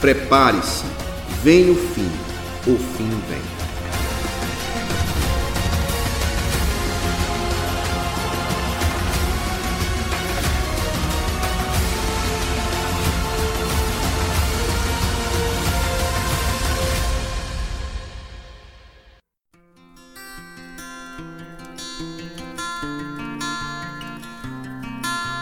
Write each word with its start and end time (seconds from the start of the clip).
Prepare-se, 0.00 0.84
vem 1.42 1.70
o 1.70 1.74
fim, 1.74 2.08
o 2.68 2.76
fim 2.76 3.10
vem. 3.28 3.58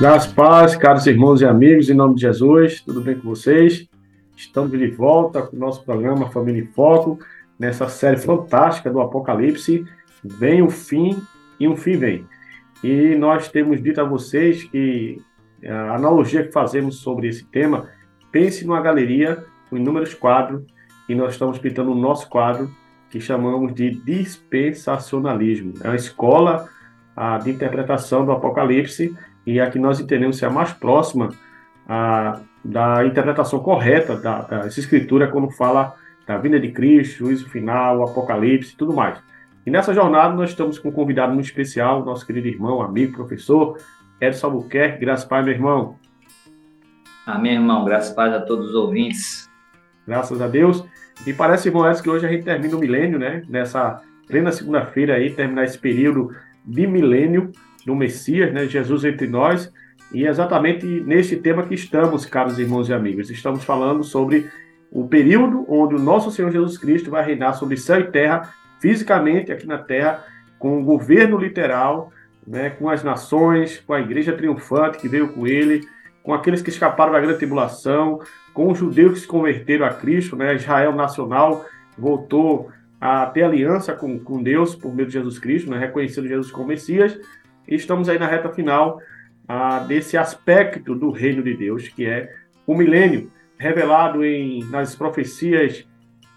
Graças 0.01 0.33
paz, 0.33 0.77
caros 0.77 1.07
irmãos 1.07 1.43
e 1.43 1.45
amigos, 1.45 1.91
em 1.91 1.95
nome 1.95 2.15
de 2.15 2.23
Jesus, 2.23 2.81
tudo 2.81 3.03
bem 3.03 3.19
com 3.19 3.29
vocês? 3.29 3.87
Estamos 4.57 4.73
de 4.73 4.87
volta 4.87 5.43
com 5.43 5.55
o 5.55 5.61
nosso 5.61 5.85
programa 5.85 6.31
Família 6.31 6.63
em 6.63 6.67
Foco, 6.67 7.19
nessa 7.59 7.91
série 7.91 8.17
fantástica 8.17 8.89
do 8.89 9.03
Apocalipse. 9.03 9.85
Vem 10.25 10.63
o 10.63 10.71
fim 10.71 11.23
e 11.61 11.69
um 11.69 11.77
fim 11.77 11.99
vem. 11.99 12.27
E 12.83 13.15
nós 13.17 13.51
temos 13.51 13.83
dito 13.83 14.01
a 14.01 14.05
vocês 14.05 14.65
que 14.65 15.23
a 15.63 15.97
analogia 15.97 16.43
que 16.43 16.53
fazemos 16.53 17.01
sobre 17.01 17.29
esse 17.29 17.45
tema, 17.45 17.91
pense 18.33 18.65
numa 18.65 18.81
galeria 18.81 19.45
com 19.69 19.77
inúmeros 19.77 20.15
quadros, 20.15 20.65
e 21.07 21.15
nós 21.15 21.35
estamos 21.35 21.59
pintando 21.59 21.93
o 21.93 21.95
nosso 21.95 22.27
quadro 22.31 22.71
que 23.11 23.21
chamamos 23.21 23.75
de 23.75 23.91
dispensacionalismo. 23.91 25.75
É 25.85 25.89
uma 25.89 25.97
escola 25.97 26.67
a, 27.15 27.37
de 27.37 27.51
interpretação 27.51 28.25
do 28.25 28.33
Apocalipse 28.33 29.15
e 29.47 29.61
a 29.61 29.71
que 29.71 29.79
nós 29.79 30.01
entendemos 30.01 30.39
ser 30.39 30.47
a 30.47 30.51
mais 30.51 30.73
próxima 30.73 31.29
a, 31.87 32.41
da 32.67 33.05
interpretação 33.07 33.61
correta 33.61 34.17
da, 34.17 34.43
dessa 34.43 34.81
escritura 34.81 35.29
quando 35.29 35.51
fala 35.51 35.95
da 36.27 36.37
vinda 36.37 36.59
de 36.59 36.71
Cristo, 36.73 37.19
juízo 37.19 37.49
final, 37.49 38.03
Apocalipse 38.03 38.75
e 38.75 38.77
tudo 38.77 38.93
mais. 38.93 39.19
E 39.65 39.71
nessa 39.71 39.95
jornada 39.95 40.35
nós 40.35 40.51
estamos 40.51 40.79
com 40.79 40.89
um 40.89 40.93
convidado 40.93 41.33
muito 41.33 41.47
especial, 41.47 42.05
nosso 42.05 42.27
querido 42.27 42.49
irmão, 42.49 42.83
amigo, 42.83 43.15
professor, 43.15 43.79
Edson 44.21 44.49
Albuquerque. 44.49 45.01
Graças 45.01 45.25
Pai, 45.25 45.43
meu 45.43 45.53
irmão. 45.53 45.97
Amém, 47.25 47.55
irmão. 47.55 47.85
Graças 47.85 48.15
Pai 48.15 48.33
a 48.35 48.41
todos 48.41 48.71
os 48.71 48.75
ouvintes. 48.75 49.49
Graças 50.07 50.41
a 50.41 50.49
Deus. 50.49 50.85
E 51.27 51.33
parece, 51.33 51.69
irmão 51.69 51.89
Edson, 51.89 52.03
que 52.03 52.11
hoje 52.11 52.27
a 52.27 52.29
gente 52.29 52.45
termina 52.45 52.77
o 52.77 52.81
milênio, 52.81 53.19
né? 53.19 53.43
Nessa 53.49 54.03
plena 54.27 54.53
segunda-feira 54.53 55.15
aí, 55.15 55.31
terminar 55.31 55.65
esse 55.65 55.79
período 55.79 56.35
de 56.65 56.87
milênio 56.87 57.53
do 57.85 57.95
Messias, 57.95 58.53
né, 58.53 58.67
Jesus 58.67 59.05
entre 59.05 59.29
nós, 59.29 59.73
e 60.13 60.27
é 60.27 60.31
exatamente 60.31 60.87
neste 60.87 61.37
tema 61.37 61.63
que 61.65 61.75
estamos, 61.75 62.25
caros 62.25 62.59
irmãos 62.59 62.89
e 62.89 62.93
amigos. 62.93 63.31
Estamos 63.31 63.65
falando 63.65 64.05
sobre 64.05 64.49
o 64.91 65.07
período 65.07 65.65
onde 65.69 65.95
o 65.95 65.99
nosso 65.99 66.31
Senhor 66.31 66.51
Jesus 66.51 66.79
Cristo 66.79 67.11
vai 67.11 67.25
reinar 67.25 67.55
sobre 67.55 67.77
céu 67.77 68.01
e 68.01 68.11
terra, 68.11 68.55
fisicamente 68.81 69.51
aqui 69.51 69.67
na 69.67 69.79
terra, 69.79 70.25
com 70.59 70.81
o 70.81 70.85
governo 70.85 71.39
literal, 71.39 72.13
né, 72.47 72.71
com 72.71 72.89
as 72.89 73.03
nações, 73.03 73.79
com 73.81 73.93
a 73.93 74.01
igreja 74.01 74.33
triunfante 74.33 74.99
que 74.99 75.09
veio 75.09 75.29
com 75.33 75.47
ele, 75.47 75.87
com 76.23 76.33
aqueles 76.33 76.63
que 76.63 76.71
escaparam 76.71 77.13
da 77.13 77.21
grande 77.21 77.39
tribulação, 77.39 78.21
com 78.55 78.71
os 78.71 78.79
judeus 78.79 79.15
que 79.15 79.21
se 79.21 79.27
converteram 79.27 79.85
a 79.85 79.91
Cristo, 79.91 80.37
né, 80.37 80.55
Israel 80.55 80.93
nacional 80.93 81.67
voltou 81.99 82.71
a 83.01 83.27
ter 83.27 83.43
aliança 83.43 83.93
com, 83.93 84.19
com 84.19 84.43
Deus 84.43 84.75
por 84.75 84.95
meio 84.95 85.09
de 85.09 85.15
Jesus 85.15 85.39
Cristo, 85.39 85.71
né, 85.71 85.79
reconhecendo 85.79 86.29
Jesus 86.29 86.51
como 86.51 86.69
Messias, 86.69 87.19
e 87.69 87.75
estamos 87.75 88.09
aí 88.09 88.19
na 88.19 88.27
reta 88.27 88.49
final 88.51 89.01
desse 89.87 90.17
aspecto 90.17 90.95
do 90.95 91.11
reino 91.11 91.43
de 91.43 91.55
Deus, 91.55 91.89
que 91.89 92.07
é 92.07 92.33
o 92.67 92.75
milênio, 92.75 93.31
revelado 93.59 94.25
em, 94.25 94.65
nas 94.71 94.95
profecias 94.95 95.87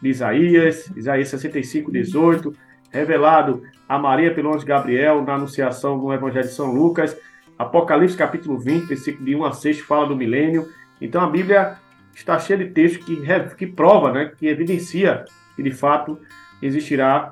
de 0.01 0.09
Isaías, 0.09 0.91
Isaías 0.95 1.27
65, 1.29 1.91
18, 1.91 2.53
revelado 2.91 3.63
a 3.87 3.97
Maria 3.97 4.33
pelo 4.33 4.53
anjo 4.53 4.65
Gabriel 4.65 5.23
na 5.23 5.35
anunciação 5.35 5.97
no 5.97 6.13
Evangelho 6.13 6.47
de 6.47 6.53
São 6.53 6.71
Lucas, 6.71 7.17
Apocalipse 7.57 8.15
capítulo 8.15 8.57
20, 8.57 8.85
versículo 8.85 9.25
de 9.25 9.35
1 9.35 9.45
a 9.45 9.51
6, 9.51 9.81
fala 9.81 10.07
do 10.07 10.15
milênio. 10.15 10.69
Então 11.01 11.21
a 11.21 11.29
Bíblia 11.29 11.77
está 12.15 12.39
cheia 12.39 12.57
de 12.57 12.71
textos 12.71 13.03
que, 13.03 13.21
que 13.57 13.67
prova, 13.67 14.13
né, 14.13 14.31
que 14.37 14.47
evidencia 14.47 15.25
que 15.55 15.63
de 15.63 15.71
fato 15.71 16.17
existirá 16.61 17.31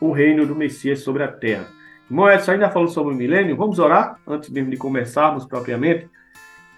o 0.00 0.12
reino 0.12 0.46
do 0.46 0.54
Messias 0.54 1.00
sobre 1.00 1.22
a 1.22 1.28
terra. 1.28 1.77
Irmão 2.10 2.30
Edson, 2.30 2.52
ainda 2.52 2.70
falando 2.70 2.88
sobre 2.88 3.12
o 3.12 3.16
milênio, 3.16 3.54
vamos 3.54 3.78
orar 3.78 4.18
antes 4.26 4.48
mesmo 4.48 4.70
de 4.70 4.78
começarmos 4.78 5.44
propriamente? 5.44 6.08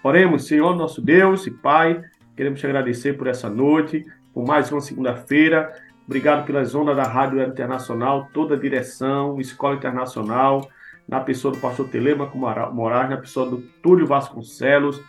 Oremos, 0.03 0.45
Senhor, 0.45 0.75
nosso 0.75 1.01
Deus 1.01 1.47
e 1.47 1.51
Pai, 1.51 2.03
queremos 2.35 2.59
te 2.59 2.65
agradecer 2.65 3.17
por 3.17 3.27
essa 3.27 3.49
noite, 3.49 4.05
por 4.33 4.45
mais 4.45 4.69
uma 4.69 4.81
segunda-feira. 4.81 5.71
Obrigado 6.05 6.45
pelas 6.45 6.75
ondas 6.75 6.97
da 6.97 7.03
Rádio 7.03 7.41
Internacional, 7.41 8.27
toda 8.33 8.55
a 8.55 8.59
direção, 8.59 9.39
Escola 9.39 9.75
Internacional, 9.75 10.67
na 11.07 11.21
pessoa 11.21 11.53
do 11.53 11.61
pastor 11.61 11.87
Telemaco 11.87 12.37
Moraes, 12.37 13.09
na 13.09 13.17
pessoa 13.17 13.49
do 13.49 13.59
Túlio 13.81 14.05
Vasconcelos, 14.05 15.01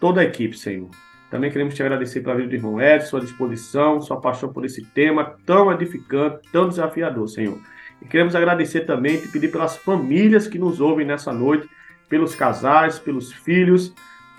toda 0.00 0.22
a 0.22 0.24
equipe, 0.24 0.56
Senhor. 0.56 0.88
Também 1.30 1.50
queremos 1.50 1.74
te 1.74 1.82
agradecer 1.82 2.22
pela 2.22 2.36
vida 2.36 2.48
do 2.48 2.54
irmão 2.54 2.80
Edson, 2.80 3.06
sua 3.06 3.20
disposição, 3.20 4.00
sua 4.00 4.18
paixão 4.18 4.50
por 4.50 4.64
esse 4.64 4.82
tema 4.82 5.36
tão 5.44 5.70
edificante, 5.70 6.48
tão 6.50 6.68
desafiador, 6.68 7.28
Senhor. 7.28 7.58
E 8.00 8.06
queremos 8.06 8.34
agradecer 8.34 8.82
também 8.82 9.16
e 9.16 9.28
pedir 9.28 9.50
pelas 9.50 9.76
famílias 9.76 10.46
que 10.46 10.58
nos 10.58 10.80
ouvem 10.80 11.06
nessa 11.06 11.32
noite, 11.32 11.68
pelos 12.08 12.34
casais, 12.34 12.98
pelos 12.98 13.32
filhos 13.32 13.94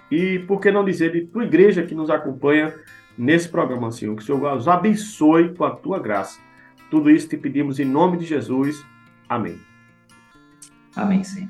e, 0.09 0.39
por 0.39 0.59
que 0.59 0.71
não 0.71 0.83
dizer, 0.83 1.11
de 1.11 1.21
tua 1.27 1.43
igreja 1.43 1.83
que 1.83 1.93
nos 1.93 2.09
acompanha 2.09 2.73
nesse 3.17 3.49
programa, 3.49 3.91
Senhor. 3.91 4.15
Que 4.15 4.23
o 4.23 4.25
Senhor 4.25 4.55
os 4.55 4.67
abençoe 4.67 5.53
com 5.53 5.65
a 5.65 5.71
tua 5.71 5.99
graça. 5.99 6.39
Tudo 6.89 7.11
isso 7.11 7.27
te 7.27 7.37
pedimos 7.37 7.79
em 7.79 7.85
nome 7.85 8.17
de 8.17 8.25
Jesus. 8.25 8.83
Amém. 9.27 9.59
Amém, 10.95 11.23
Senhor. 11.23 11.49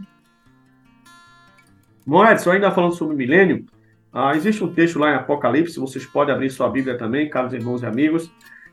Bom, 2.06 2.26
Edson, 2.26 2.52
ainda 2.52 2.72
falando 2.72 2.96
sobre 2.96 3.14
o 3.14 3.18
milênio, 3.18 3.66
ah, 4.12 4.36
existe 4.36 4.64
um 4.64 4.74
texto 4.74 4.98
lá 4.98 5.12
em 5.12 5.16
Apocalipse, 5.16 5.80
vocês 5.80 6.06
podem 6.06 6.34
abrir 6.34 6.50
sua 6.50 6.68
Bíblia 6.68 6.98
também, 6.98 7.30
caros 7.30 7.54
irmãos 7.54 7.84
e 7.84 7.86
amigos, 7.86 8.32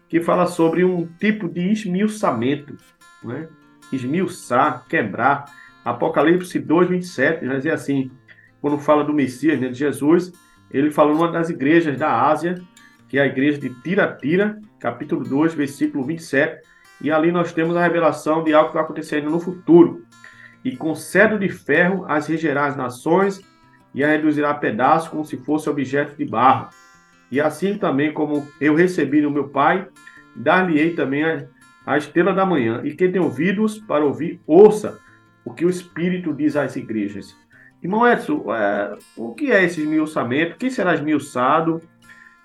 que 0.08 0.20
fala 0.20 0.47
sobre 0.47 0.84
um 0.84 1.06
tipo 1.18 1.48
de 1.48 1.70
esmiuçamento 1.70 2.76
né? 3.22 3.49
esmiuçar, 3.93 4.84
quebrar. 4.88 5.47
Apocalipse 5.84 6.59
2, 6.59 6.88
27, 6.88 7.47
vai 7.47 7.56
dizer 7.59 7.72
assim, 7.72 8.10
quando 8.60 8.78
fala 8.78 9.04
do 9.04 9.12
Messias, 9.12 9.60
né, 9.60 9.69
de 9.69 9.78
Jesus, 9.78 10.32
ele 10.71 10.91
fala 10.91 11.12
numa 11.12 11.31
das 11.31 11.49
igrejas 11.49 11.97
da 11.97 12.27
Ásia, 12.28 12.60
que 13.09 13.19
é 13.19 13.22
a 13.22 13.27
igreja 13.27 13.59
de 13.59 13.71
Tiratira, 13.82 14.60
capítulo 14.81 15.25
2, 15.25 15.54
versículo 15.54 16.04
27, 16.04 16.60
e 17.00 17.10
ali 17.10 17.31
nós 17.31 17.53
temos 17.53 17.77
a 17.77 17.82
revelação 17.82 18.43
de 18.43 18.53
algo 18.53 18.71
que 18.71 18.75
vai 18.75 18.84
acontecer 18.84 19.22
no 19.22 19.38
futuro. 19.38 20.04
E 20.65 20.77
com 20.77 20.94
cedro 20.94 21.38
de 21.38 21.48
ferro 21.48 22.04
as 22.09 22.27
regerá 22.27 22.66
as 22.66 22.77
nações 22.77 23.41
e 23.94 24.03
a 24.03 24.09
reduzirá 24.09 24.50
a 24.50 24.54
pedaços 24.54 25.09
como 25.09 25.25
se 25.25 25.37
fosse 25.37 25.71
objeto 25.71 26.16
de 26.16 26.25
barro. 26.25 26.71
E 27.31 27.41
assim 27.41 27.78
também 27.78 28.12
como 28.12 28.47
eu 28.60 28.75
recebi 28.75 29.21
no 29.21 29.31
meu 29.31 29.48
Pai, 29.48 29.87
dar-lhe-ei 30.34 30.94
também 30.94 31.47
a 31.86 31.97
estrela 31.97 32.34
da 32.34 32.44
manhã. 32.44 32.82
E 32.84 32.92
quem 32.94 33.12
tem 33.12 33.20
ouvidos 33.20 33.78
para 33.78 34.04
ouvir, 34.04 34.41
ouça 34.44 34.98
o 35.44 35.54
que 35.54 35.64
o 35.64 35.70
Espírito 35.70 36.34
diz 36.34 36.56
às 36.56 36.74
igrejas. 36.74 37.36
Irmão 37.80 38.04
Edson, 38.06 38.52
é, 38.52 38.98
o 39.16 39.32
que 39.32 39.52
é 39.52 39.62
esse 39.62 39.80
esmiuçamento? 39.80 40.54
O 40.54 40.58
que 40.58 40.69
será 40.69 40.94
esmiuçado 40.94 41.80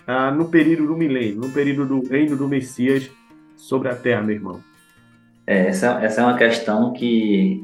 ah, 0.06 0.30
no 0.30 0.50
período 0.50 0.88
do 0.88 0.96
milênio, 0.96 1.38
no 1.38 1.50
período 1.50 1.86
do 1.88 2.08
reino 2.08 2.38
do 2.38 2.48
Messias 2.48 3.10
sobre 3.56 3.90
a 3.90 3.96
terra, 3.96 4.22
meu 4.22 4.36
irmão? 4.36 4.62
É, 5.48 5.68
essa, 5.68 6.00
essa 6.04 6.22
é 6.22 6.24
uma 6.24 6.38
questão 6.38 6.94
que, 6.94 7.64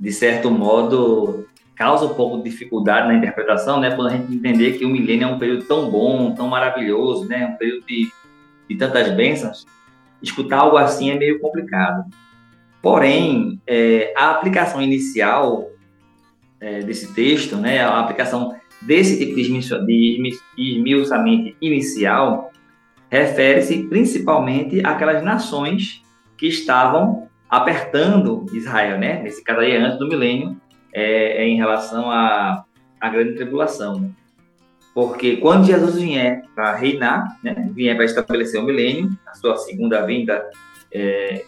de 0.00 0.12
certo 0.12 0.50
modo, 0.50 1.46
causa 1.76 2.06
um 2.06 2.14
pouco 2.14 2.38
de 2.38 2.44
dificuldade 2.44 3.08
na 3.08 3.14
interpretação, 3.14 3.78
né? 3.78 3.94
Quando 3.94 4.08
a 4.08 4.16
gente 4.16 4.32
entender 4.32 4.78
que 4.78 4.86
o 4.86 4.88
milênio 4.88 5.28
é 5.28 5.30
um 5.30 5.38
período 5.38 5.64
tão 5.64 5.90
bom, 5.90 6.34
tão 6.34 6.48
maravilhoso, 6.48 7.28
né? 7.28 7.46
Um 7.46 7.56
período 7.58 7.84
de, 7.86 8.10
de 8.68 8.76
tantas 8.76 9.14
bênçãos 9.14 9.66
escutar 10.22 10.60
algo 10.60 10.76
assim 10.76 11.10
é 11.10 11.18
meio 11.18 11.40
complicado. 11.40 12.04
Porém, 12.82 13.60
é, 13.66 14.12
a 14.16 14.30
aplicação 14.30 14.80
inicial 14.80 15.70
é, 16.60 16.80
desse 16.80 17.12
texto, 17.14 17.56
né, 17.56 17.82
a 17.82 18.00
aplicação 18.00 18.54
desse 18.80 19.18
tipo 19.18 19.34
de 19.34 20.40
esmiuçamento 20.56 21.56
inicial, 21.60 22.50
refere-se 23.10 23.84
principalmente 23.84 24.84
àquelas 24.84 25.22
nações 25.22 26.02
que 26.38 26.46
estavam 26.46 27.28
apertando 27.48 28.46
Israel, 28.52 28.98
né? 28.98 29.20
Nesse 29.22 29.42
caso 29.42 29.60
aí, 29.60 29.76
antes 29.76 29.98
do 29.98 30.08
milênio, 30.08 30.56
é, 30.94 31.42
é 31.42 31.48
em 31.48 31.56
relação 31.56 32.10
à, 32.10 32.64
à 33.00 33.08
grande 33.08 33.34
tribulação. 33.34 34.14
Porque 34.94 35.36
quando 35.36 35.66
Jesus 35.66 35.96
vier 35.96 36.42
para 36.54 36.74
reinar, 36.74 37.36
né, 37.42 37.70
vier 37.72 37.94
para 37.94 38.04
estabelecer 38.04 38.60
o 38.60 38.64
milênio, 38.64 39.10
a 39.26 39.34
sua 39.34 39.56
segunda 39.56 40.04
vinda 40.04 40.48
é, 40.92 41.44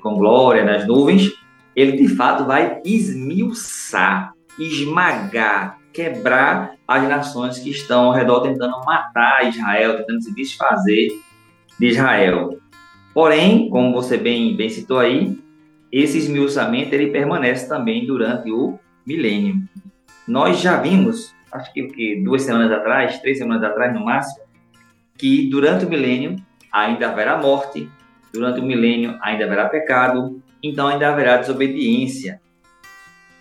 com 0.00 0.16
glória 0.16 0.64
nas 0.64 0.86
nuvens, 0.86 1.32
ele 1.74 1.92
de 1.92 2.08
fato 2.08 2.44
vai 2.44 2.80
esmiuçar, 2.84 4.32
esmagar, 4.58 5.78
quebrar 5.92 6.74
as 6.86 7.08
nações 7.08 7.58
que 7.58 7.70
estão 7.70 8.06
ao 8.06 8.12
redor 8.12 8.40
tentando 8.40 8.84
matar 8.84 9.48
Israel, 9.48 9.98
tentando 9.98 10.22
se 10.22 10.34
desfazer 10.34 11.08
de 11.78 11.86
Israel. 11.86 12.58
Porém, 13.14 13.68
como 13.70 13.92
você 13.92 14.16
bem, 14.16 14.56
bem 14.56 14.68
citou 14.68 14.98
aí, 14.98 15.38
esse 15.90 16.18
esmiuçamento 16.18 16.94
ele 16.94 17.08
permanece 17.08 17.68
também 17.68 18.06
durante 18.06 18.50
o 18.50 18.78
milênio. 19.04 19.56
Nós 20.26 20.60
já 20.60 20.76
vimos, 20.76 21.34
acho 21.52 21.72
que, 21.72 21.82
que 21.88 22.22
duas 22.22 22.42
semanas 22.42 22.70
atrás, 22.72 23.18
três 23.20 23.38
semanas 23.38 23.62
atrás 23.62 23.92
no 23.92 24.04
máximo, 24.04 24.44
que 25.16 25.48
durante 25.50 25.84
o 25.84 25.88
milênio 25.88 26.36
ainda 26.72 27.08
haverá 27.10 27.36
morte, 27.36 27.88
durante 28.32 28.60
o 28.60 28.62
milênio 28.62 29.18
ainda 29.22 29.44
haverá 29.44 29.68
pecado, 29.68 30.42
então 30.62 30.88
ainda 30.88 31.08
haverá 31.08 31.36
desobediência. 31.36 32.40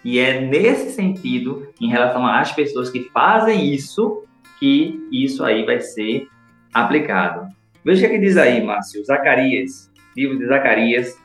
E 0.03 0.17
é 0.17 0.39
nesse 0.39 0.91
sentido, 0.91 1.67
em 1.79 1.89
relação 1.89 2.25
às 2.25 2.51
pessoas 2.51 2.89
que 2.89 3.09
fazem 3.13 3.73
isso, 3.73 4.23
que 4.59 5.00
isso 5.11 5.44
aí 5.44 5.65
vai 5.65 5.79
ser 5.81 6.27
aplicado. 6.73 7.47
Veja 7.83 8.07
o 8.07 8.09
que 8.09 8.17
diz 8.17 8.38
aí, 8.38 8.63
Márcio, 8.63 9.03
Zacarias, 9.06 9.91
livro 10.15 10.38
de 10.38 10.47
Zacarias, 10.47 11.17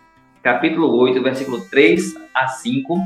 capítulo 0.42 0.96
8, 0.98 1.22
versículo 1.22 1.60
3 1.69 2.14
a 2.34 2.48
5. 2.48 2.96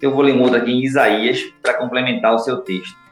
Eu 0.00 0.12
vou 0.12 0.22
ler 0.22 0.34
um 0.34 0.42
outro 0.42 0.56
aqui 0.56 0.70
em 0.70 0.82
Isaías 0.82 1.42
para 1.62 1.74
complementar 1.74 2.34
o 2.34 2.38
seu 2.38 2.58
texto. 2.58 3.05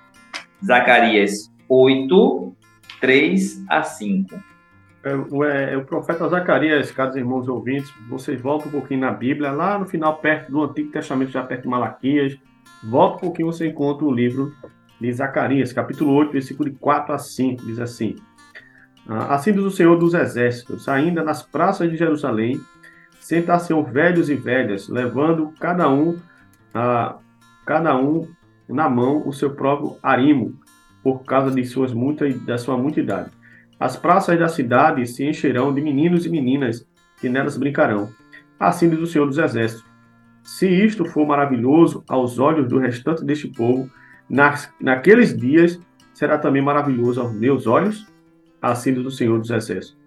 Zacarias 0.63 1.51
8, 1.69 2.57
3 3.01 3.65
a 3.69 3.83
5. 3.83 4.35
É, 5.05 5.15
o, 5.15 5.45
é, 5.45 5.77
o 5.77 5.85
profeta 5.85 6.29
Zacarias, 6.29 6.91
caros 6.91 7.17
irmãos 7.17 7.47
ouvintes, 7.47 7.93
vocês 8.09 8.41
voltam 8.41 8.69
um 8.69 8.73
pouquinho 8.73 9.01
na 9.01 9.11
Bíblia, 9.11 9.51
lá 9.53 9.79
no 9.79 9.87
final, 9.87 10.17
perto 10.17 10.51
do 10.51 10.63
Antigo 10.63 10.91
Testamento, 10.91 11.31
já 11.31 11.43
perto 11.43 11.63
de 11.63 11.69
Malaquias, 11.69 12.39
volta 12.83 13.17
um 13.17 13.21
pouquinho, 13.21 13.53
você 13.53 13.69
encontra 13.69 14.07
o 14.07 14.13
livro 14.13 14.55
de 14.99 15.13
Zacarias, 15.13 15.73
capítulo 15.73 16.13
8, 16.15 16.33
versículo 16.33 16.71
de 16.71 16.77
4 16.77 17.15
a 17.15 17.19
5, 17.19 17.67
diz 17.67 17.79
assim: 17.79 18.17
ah, 19.07 19.35
Assim 19.35 19.53
diz 19.53 19.63
o 19.63 19.71
Senhor 19.71 19.97
dos 19.99 20.15
Exércitos, 20.15 20.89
ainda 20.89 21.23
nas 21.23 21.43
praças 21.43 21.91
de 21.91 21.97
Jerusalém, 21.97 22.59
sentar-se 23.21 23.75
velhos 23.91 24.31
e 24.31 24.35
velhas, 24.35 24.89
levando 24.89 25.53
cada 25.61 25.91
um, 25.91 26.19
ah, 26.73 27.17
cada 27.67 27.97
um 27.97 28.27
na 28.69 28.89
mão 28.89 29.27
o 29.27 29.33
seu 29.33 29.51
próprio 29.51 29.97
arimo, 30.03 30.59
por 31.03 31.25
causa 31.25 31.51
de 31.51 31.65
suas 31.65 31.93
muita, 31.93 32.29
da 32.31 32.59
sua 32.59 32.77
muita 32.77 33.01
idade 33.01 33.31
as 33.79 33.97
praças 33.97 34.39
da 34.39 34.49
cidade 34.49 35.07
se 35.07 35.25
encherão 35.25 35.75
de 35.75 35.81
meninos 35.81 36.25
e 36.25 36.29
meninas 36.31 36.87
que 37.21 37.29
nelas 37.29 37.57
brincarão. 37.57 38.09
Assim 38.59 38.89
diz 38.89 38.99
o 38.99 39.07
Senhor 39.07 39.27
dos 39.27 39.39
Exércitos. 39.39 39.85
Se 40.43 40.69
isto 40.69 41.05
for 41.05 41.27
maravilhoso 41.27 42.05
aos 42.09 42.39
olhos 42.39 42.69
do 42.69 42.79
restante 42.79 43.25
deste 43.25 43.49
povo, 43.49 43.91
nas, 44.29 44.73
naqueles 44.81 45.37
dias 45.37 45.79
será 46.13 46.39
também 46.39 46.63
maravilhoso 46.63 47.21
aos 47.21 47.35
meus 47.35 47.67
olhos. 47.67 48.07
Assim 48.63 48.95
diz 48.95 49.05
o 49.05 49.11
Senhor 49.11 49.39
dos 49.39 49.51
Exércitos. 49.51 49.99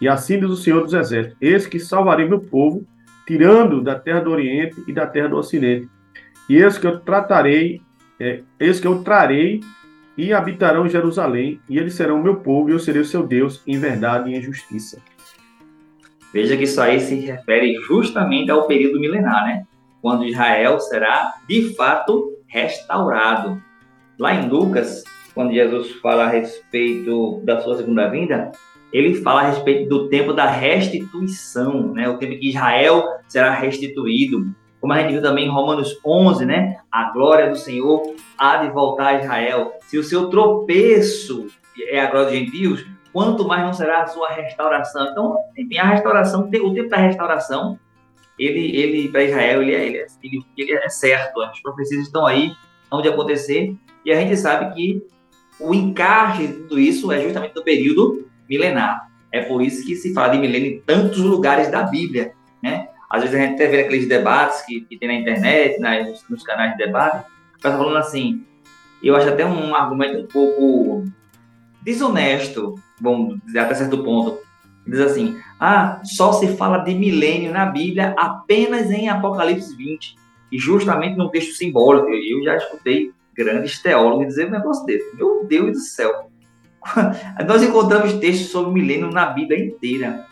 E 0.00 0.08
assim 0.08 0.38
diz 0.38 0.48
o 0.48 0.56
Senhor 0.56 0.82
dos 0.82 0.94
Exércitos: 0.94 1.36
Eis 1.40 1.66
que 1.66 1.78
salvarei 1.78 2.28
meu 2.28 2.40
povo, 2.40 2.86
tirando 3.26 3.82
da 3.82 3.98
terra 3.98 4.20
do 4.20 4.30
Oriente 4.30 4.82
e 4.86 4.92
da 4.92 5.06
terra 5.06 5.28
do 5.28 5.36
Ocidente. 5.36 5.88
E 6.48 6.56
eis 6.56 6.78
que 6.78 6.86
eu 6.86 7.00
tratarei, 7.00 7.82
é, 8.18 8.40
eis 8.58 8.80
que 8.80 8.86
eu 8.86 9.02
trarei 9.02 9.60
e 10.16 10.32
habitarão 10.32 10.86
em 10.86 10.90
Jerusalém, 10.90 11.60
e 11.68 11.78
eles 11.78 11.94
serão 11.94 12.22
meu 12.22 12.36
povo, 12.36 12.70
e 12.70 12.72
eu 12.72 12.78
serei 12.78 13.02
o 13.02 13.04
seu 13.04 13.26
Deus, 13.26 13.62
em 13.66 13.78
verdade 13.78 14.30
e 14.30 14.34
em 14.34 14.40
justiça. 14.40 14.98
Veja 16.32 16.56
que 16.56 16.64
isso 16.64 16.80
aí 16.80 17.00
se 17.00 17.14
refere 17.16 17.74
justamente 17.82 18.50
ao 18.50 18.66
período 18.66 18.98
milenar, 18.98 19.44
né? 19.44 19.66
Quando 20.00 20.24
Israel 20.24 20.80
será, 20.80 21.34
de 21.48 21.74
fato, 21.74 22.32
restaurado. 22.46 23.62
Lá 24.18 24.34
em 24.34 24.48
Lucas, 24.48 25.04
quando 25.34 25.52
Jesus 25.52 25.92
fala 26.00 26.24
a 26.24 26.28
respeito 26.28 27.40
da 27.44 27.60
sua 27.60 27.76
segunda 27.76 28.08
vinda, 28.08 28.52
ele 28.92 29.16
fala 29.16 29.42
a 29.42 29.50
respeito 29.50 29.88
do 29.88 30.08
tempo 30.08 30.32
da 30.32 30.48
restituição, 30.48 31.92
né? 31.92 32.08
O 32.08 32.16
tempo 32.16 32.38
que 32.38 32.48
Israel 32.48 33.04
será 33.28 33.52
restituído 33.52 34.54
como 34.80 34.92
a 34.92 35.00
gente 35.00 35.12
viu 35.12 35.22
também 35.22 35.46
em 35.46 35.50
Romanos 35.50 35.98
11, 36.04 36.44
né? 36.44 36.78
A 36.90 37.10
glória 37.12 37.50
do 37.50 37.56
Senhor 37.56 38.14
há 38.36 38.58
de 38.58 38.70
voltar 38.70 39.08
a 39.08 39.22
Israel. 39.22 39.72
Se 39.86 39.98
o 39.98 40.04
seu 40.04 40.28
tropeço 40.28 41.46
é 41.88 42.00
a 42.00 42.10
glória 42.10 42.30
dos 42.30 42.38
gentios, 42.38 42.86
quanto 43.12 43.46
mais 43.46 43.62
não 43.62 43.72
será 43.72 44.02
a 44.02 44.06
sua 44.06 44.30
restauração. 44.30 45.08
Então, 45.10 45.36
enfim, 45.56 45.78
a 45.78 45.86
restauração, 45.86 46.42
o 46.42 46.50
tempo 46.50 46.88
da 46.88 46.98
restauração, 46.98 47.78
ele, 48.38 48.76
ele 48.76 49.08
para 49.08 49.24
Israel, 49.24 49.62
ele 49.62 49.74
é, 49.74 49.86
ele, 49.86 49.96
é, 49.96 50.06
ele, 50.22 50.44
ele 50.56 50.72
é 50.72 50.88
certo. 50.88 51.40
As 51.40 51.60
profecias 51.60 52.02
estão 52.02 52.26
aí, 52.26 52.52
estão 52.84 53.00
de 53.00 53.08
acontecer, 53.08 53.74
e 54.04 54.12
a 54.12 54.20
gente 54.20 54.36
sabe 54.36 54.74
que 54.74 55.02
o 55.58 55.72
encaixe 55.74 56.46
de 56.46 56.52
tudo 56.54 56.78
isso 56.78 57.10
é 57.10 57.22
justamente 57.22 57.54
no 57.56 57.64
período 57.64 58.28
milenar. 58.48 59.10
É 59.32 59.42
por 59.42 59.62
isso 59.62 59.84
que 59.84 59.96
se 59.96 60.12
fala 60.12 60.28
de 60.28 60.38
milênio 60.38 60.72
em 60.72 60.80
tantos 60.80 61.18
lugares 61.18 61.70
da 61.70 61.82
Bíblia, 61.82 62.32
né? 62.62 62.88
Às 63.10 63.22
vezes 63.22 63.36
a 63.36 63.42
gente 63.42 63.54
até 63.54 63.66
vê 63.66 63.80
aqueles 63.82 64.08
debates 64.08 64.62
que, 64.62 64.80
que 64.82 64.98
tem 64.98 65.08
na 65.08 65.14
internet, 65.14 65.80
nos 66.28 66.42
canais 66.42 66.72
de 66.72 66.78
debate, 66.78 67.26
o 67.52 67.54
pessoal 67.54 67.78
falando 67.78 67.96
assim, 67.98 68.44
eu 69.02 69.14
acho 69.14 69.28
até 69.28 69.44
um 69.46 69.74
argumento 69.74 70.18
um 70.18 70.26
pouco 70.26 71.04
desonesto, 71.82 72.74
vamos 73.00 73.38
dizer 73.44 73.60
até 73.60 73.74
certo 73.74 74.02
ponto. 74.02 74.38
Diz 74.86 75.00
assim, 75.00 75.38
ah, 75.58 76.00
só 76.04 76.32
se 76.32 76.56
fala 76.56 76.78
de 76.78 76.94
milênio 76.94 77.52
na 77.52 77.66
Bíblia 77.66 78.14
apenas 78.16 78.90
em 78.90 79.08
Apocalipse 79.08 79.74
20, 79.76 80.16
e 80.50 80.58
justamente 80.58 81.16
num 81.16 81.28
texto 81.28 81.54
simbólico. 81.54 82.08
Eu 82.08 82.42
já 82.44 82.56
escutei 82.56 83.12
grandes 83.34 83.80
teólogos 83.80 84.28
dizer 84.28 84.48
um 84.48 84.52
negócio 84.52 84.84
desse. 84.86 85.14
Meu 85.16 85.44
Deus 85.44 85.72
do 85.72 85.80
céu! 85.80 86.30
Nós 87.46 87.62
encontramos 87.62 88.14
textos 88.14 88.50
sobre 88.50 88.72
milênio 88.72 89.10
na 89.10 89.26
Bíblia 89.26 89.58
inteira. 89.58 90.24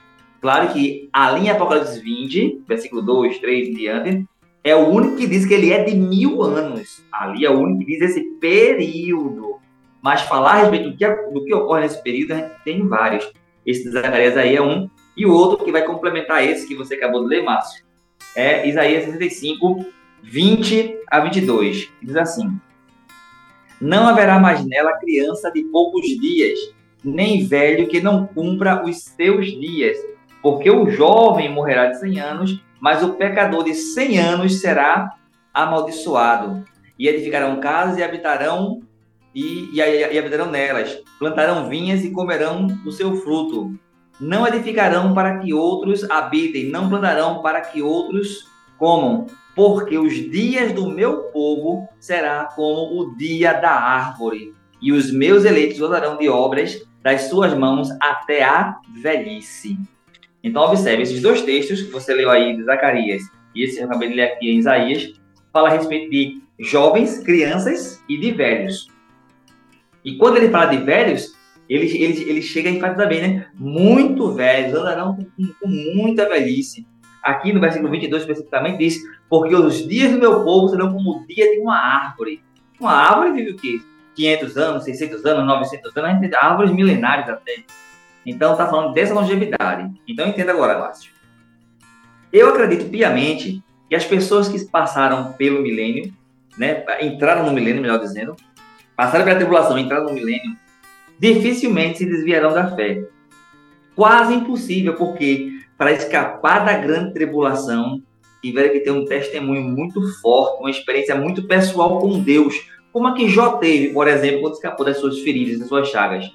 Claro 0.45 0.75
que 0.75 1.09
a 1.11 1.31
linha 1.31 1.55
Apocalipse 1.55 1.99
20, 2.01 2.65
versículo 2.69 3.01
2, 3.01 3.39
3 3.39 3.69
e 3.69 3.75
diante, 3.75 4.29
é 4.63 4.77
o 4.77 4.91
único 4.91 5.17
que 5.17 5.27
diz 5.27 5.47
que 5.47 5.55
ele 5.55 5.73
é 5.73 5.83
de 5.83 5.97
mil 5.97 6.43
anos. 6.43 7.03
Ali 7.11 7.47
é 7.47 7.51
o 7.51 7.59
único 7.59 7.79
que 7.79 7.87
diz 7.87 8.11
esse 8.11 8.21
período. 8.39 9.57
Mas 10.03 10.21
falar 10.21 10.51
a 10.51 10.57
respeito 10.57 10.91
do 10.91 10.97
que, 10.99 11.09
do 11.09 11.45
que 11.47 11.55
ocorre 11.55 11.81
nesse 11.81 12.03
período, 12.03 12.33
a 12.33 12.37
gente 12.37 12.63
tem 12.63 12.87
vários. 12.87 13.33
Esse 13.65 13.85
de 13.85 13.93
Zacarias 13.93 14.37
aí 14.37 14.55
é 14.55 14.61
um. 14.61 14.87
E 15.17 15.25
o 15.25 15.33
outro 15.33 15.65
que 15.65 15.73
vai 15.73 15.83
complementar 15.83 16.45
esse 16.45 16.69
que 16.69 16.75
você 16.75 16.97
acabou 16.97 17.23
de 17.23 17.29
ler, 17.29 17.43
Márcio, 17.43 17.83
é 18.37 18.69
Isaías 18.69 19.07
65, 19.07 19.87
20 20.23 20.95
a 21.11 21.21
22. 21.21 21.91
Diz 22.03 22.17
assim: 22.17 22.55
Não 23.81 24.07
haverá 24.07 24.39
mais 24.39 24.63
nela 24.63 24.93
criança 24.99 25.51
de 25.51 25.63
poucos 25.63 26.05
dias, 26.05 26.59
nem 27.03 27.47
velho 27.47 27.89
que 27.89 28.03
não 28.03 28.27
cumpra 28.27 28.85
os 28.85 28.99
seus 28.99 29.47
dias 29.47 29.97
porque 30.45 30.71
o 30.71 30.91
jovem 30.91 31.49
morrerá 31.49 31.87
de 31.87 31.99
100 31.99 32.21
anos, 32.21 32.63
mas 32.79 33.03
o 33.03 33.15
pecador 33.15 33.65
de 33.65 33.73
100 33.73 34.19
anos 34.19 34.61
será 34.61 35.15
amaldiçoado. 35.55 36.63
E 36.99 37.09
edificarão 37.09 37.59
casas 37.61 37.97
e 37.97 38.03
habitarão 38.03 38.83
e, 39.35 39.71
e, 39.73 39.79
e 39.79 40.19
habitarão 40.19 40.51
nelas, 40.51 41.03
plantarão 41.19 41.67
vinhas 41.67 42.05
e 42.05 42.11
comerão 42.11 42.67
o 42.85 42.93
seu 42.93 43.17
fruto. 43.17 43.75
Não 44.21 44.47
edificarão 44.47 45.15
para 45.15 45.39
que 45.39 45.55
outros 45.55 46.09
habitem, 46.11 46.69
não 46.69 46.91
plantarão 46.91 47.41
para 47.41 47.63
que 47.63 47.81
outros 47.81 48.47
comam, 48.77 49.25
porque 49.57 49.97
os 49.97 50.13
dias 50.13 50.73
do 50.73 50.91
meu 50.91 51.23
povo 51.31 51.89
será 51.99 52.51
como 52.55 53.01
o 53.01 53.17
dia 53.17 53.55
da 53.55 53.73
árvore, 53.73 54.53
e 54.83 54.93
os 54.93 55.11
meus 55.11 55.47
eleitos 55.47 55.79
gozarão 55.79 56.19
de 56.19 56.29
obras 56.29 56.87
das 57.03 57.23
suas 57.23 57.55
mãos 57.55 57.89
até 57.99 58.45
a 58.45 58.77
velhice. 59.03 59.79
Então, 60.45 60.63
observe, 60.63 61.03
esses 61.03 61.23
dois 61.23 61.41
textos 61.41 61.83
que 61.83 61.91
você 61.91 62.13
leu 62.13 62.31
aí 62.31 62.55
de 62.55 62.63
Zacarias 62.65 63.23
e 63.55 63.65
esse 63.65 63.81
eu 63.81 63.87
acabei 63.87 64.11
de 64.11 64.15
ler 64.15 64.25
aqui 64.25 64.51
em 64.51 64.59
Isaías, 64.59 65.15
fala 65.51 65.69
a 65.69 65.73
respeito 65.73 66.11
de 66.11 66.43
jovens, 66.59 67.19
crianças 67.21 68.03
e 68.09 68.19
de 68.19 68.31
velhos. 68.33 68.89
E 70.05 70.17
quando 70.17 70.37
ele 70.37 70.51
fala 70.51 70.67
de 70.67 70.85
velhos, 70.85 71.35
ele, 71.69 71.87
ele, 71.97 72.29
ele 72.29 72.43
chega 72.43 72.69
a 72.69 72.73
enfatizar 72.73 73.09
bem, 73.09 73.23
né? 73.23 73.47
Muito 73.55 74.33
velhos, 74.33 74.75
andarão 74.75 75.17
com, 75.17 75.25
com 75.61 75.69
muita 75.69 76.29
velhice. 76.29 76.87
Aqui 77.23 77.53
no 77.53 77.61
versículo 77.61 77.91
22 77.91 78.23
especificamente 78.23 78.79
diz: 78.79 78.99
Porque 79.31 79.55
os 79.55 79.89
dias 79.89 80.13
do 80.13 80.19
meu 80.19 80.45
povo 80.45 80.69
serão 80.69 80.93
como 80.93 81.23
o 81.23 81.27
dia 81.27 81.53
de 81.53 81.61
uma 81.61 81.77
árvore. 81.77 82.43
Uma 82.79 82.93
árvore 82.93 83.33
vive 83.33 83.53
o 83.53 83.57
quê? 83.57 83.81
500 84.15 84.57
anos, 84.59 84.85
600 84.85 85.25
anos, 85.25 85.47
900 85.47 85.97
anos, 85.97 86.33
árvores 86.35 86.71
milenares 86.71 87.29
até. 87.29 87.65
Então, 88.25 88.53
está 88.53 88.67
falando 88.67 88.93
dessa 88.93 89.15
longevidade. 89.15 89.93
Então, 90.09 90.29
entenda 90.29 90.53
agora, 90.53 90.79
Márcio. 90.79 91.13
Eu 92.33 92.49
acredito 92.49 92.91
piamente 92.91 93.63
que 93.89 93.95
as 93.95 94.05
pessoas 94.05 94.49
que 94.49 94.59
passaram 94.67 95.33
pelo 95.35 95.63
milênio, 95.63 96.13
né, 96.57 96.85
entraram 97.01 97.47
no 97.47 97.53
milênio, 97.53 97.83
melhor 97.83 97.99
dizendo, 97.99 98.35
passaram 98.97 99.25
pela 99.25 99.37
tribulação, 99.37 99.79
entraram 99.79 100.07
no 100.07 100.13
milênio, 100.13 100.57
dificilmente 101.19 101.99
se 101.99 102.07
desviarão 102.07 102.53
da 102.53 102.75
fé. 102.75 103.05
Quase 103.95 104.35
impossível, 104.35 104.95
porque 104.95 105.61
para 105.77 105.93
escapar 105.93 106.65
da 106.65 106.77
grande 106.77 107.13
tribulação, 107.13 108.03
tiveram 108.43 108.73
que 108.73 108.81
ter 108.81 108.91
um 108.91 109.05
testemunho 109.05 109.63
muito 109.63 110.03
forte, 110.21 110.61
uma 110.61 110.71
experiência 110.71 111.15
muito 111.15 111.47
pessoal 111.47 111.99
com 111.99 112.21
Deus, 112.21 112.55
como 112.93 113.09
a 113.09 113.15
que 113.15 113.29
Jó 113.29 113.57
teve, 113.57 113.93
por 113.93 114.07
exemplo, 114.07 114.43
quando 114.43 114.55
escapou 114.55 114.85
das 114.85 114.99
suas 114.99 115.21
feridas, 115.21 115.59
das 115.59 115.69
suas 115.69 115.89
chagas. 115.89 116.31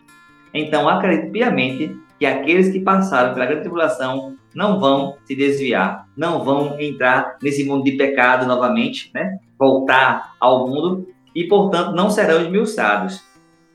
Então, 0.54 0.88
acredito 0.90 1.32
piamente 1.32 1.96
que 2.18 2.26
aqueles 2.26 2.70
que 2.70 2.80
passaram 2.80 3.34
pela 3.34 3.46
grande 3.46 3.62
tribulação 3.62 4.36
não 4.54 4.80
vão 4.80 5.16
se 5.26 5.36
desviar, 5.36 6.08
não 6.18 6.44
vão 6.44 6.80
entrar 6.80 7.38
nesse 7.42 7.64
mundo 7.64 7.84
de 7.84 7.94
pecado 7.94 8.46
novamente, 8.46 9.10
né? 9.14 9.38
voltar 9.58 10.36
ao 10.40 10.68
mundo, 10.68 11.08
e, 11.36 11.46
portanto, 11.46 11.96
não 11.96 12.10
serão 12.10 12.42
esmiuçados, 12.42 13.22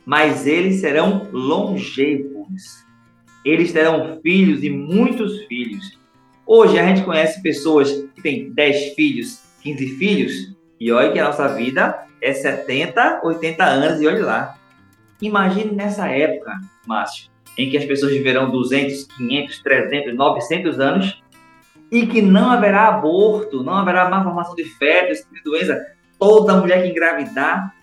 mas 0.05 0.47
eles 0.47 0.81
serão 0.81 1.29
longevos. 1.33 2.85
Eles 3.45 3.73
terão 3.73 4.19
filhos 4.23 4.63
e 4.63 4.71
muitos 4.71 5.43
filhos. 5.45 5.99
Hoje 6.47 6.79
a 6.79 6.87
gente 6.87 7.03
conhece 7.03 7.43
pessoas 7.43 7.91
que 8.15 8.23
têm 8.23 8.51
10 8.53 8.95
filhos, 8.95 9.43
15 9.63 9.87
filhos, 9.97 10.57
e 10.81 10.91
olha 10.91 11.13
que 11.13 11.19
a 11.19 11.25
nossa 11.25 11.49
vida 11.49 12.07
é 12.21 12.33
70, 12.33 13.21
80 13.23 13.65
anos, 13.65 14.01
e 14.01 14.07
olha 14.07 14.25
lá. 14.25 14.59
Imagine 15.25 15.73
nessa 15.73 16.07
época, 16.09 16.61
Márcio, 16.87 17.31
em 17.57 17.71
que 17.71 17.79
as 17.79 17.85
pessoas 17.87 18.13
viverão 18.13 18.51
200, 18.51 19.05
500, 19.05 19.63
300, 19.63 20.15
900 20.15 20.81
anos 20.81 21.23
e 21.91 22.07
que 22.07 22.21
não 22.21 22.51
haverá 22.51 22.89
aborto, 22.89 23.63
não 23.63 23.75
haverá 23.75 24.11
má 24.11 24.23
formação 24.23 24.55
de 24.55 24.65
fetos, 24.65 25.19
de 25.33 25.43
doença. 25.43 25.81
Toda 26.19 26.59
mulher 26.59 26.83
que 26.83 26.91
engravidar 26.91 27.75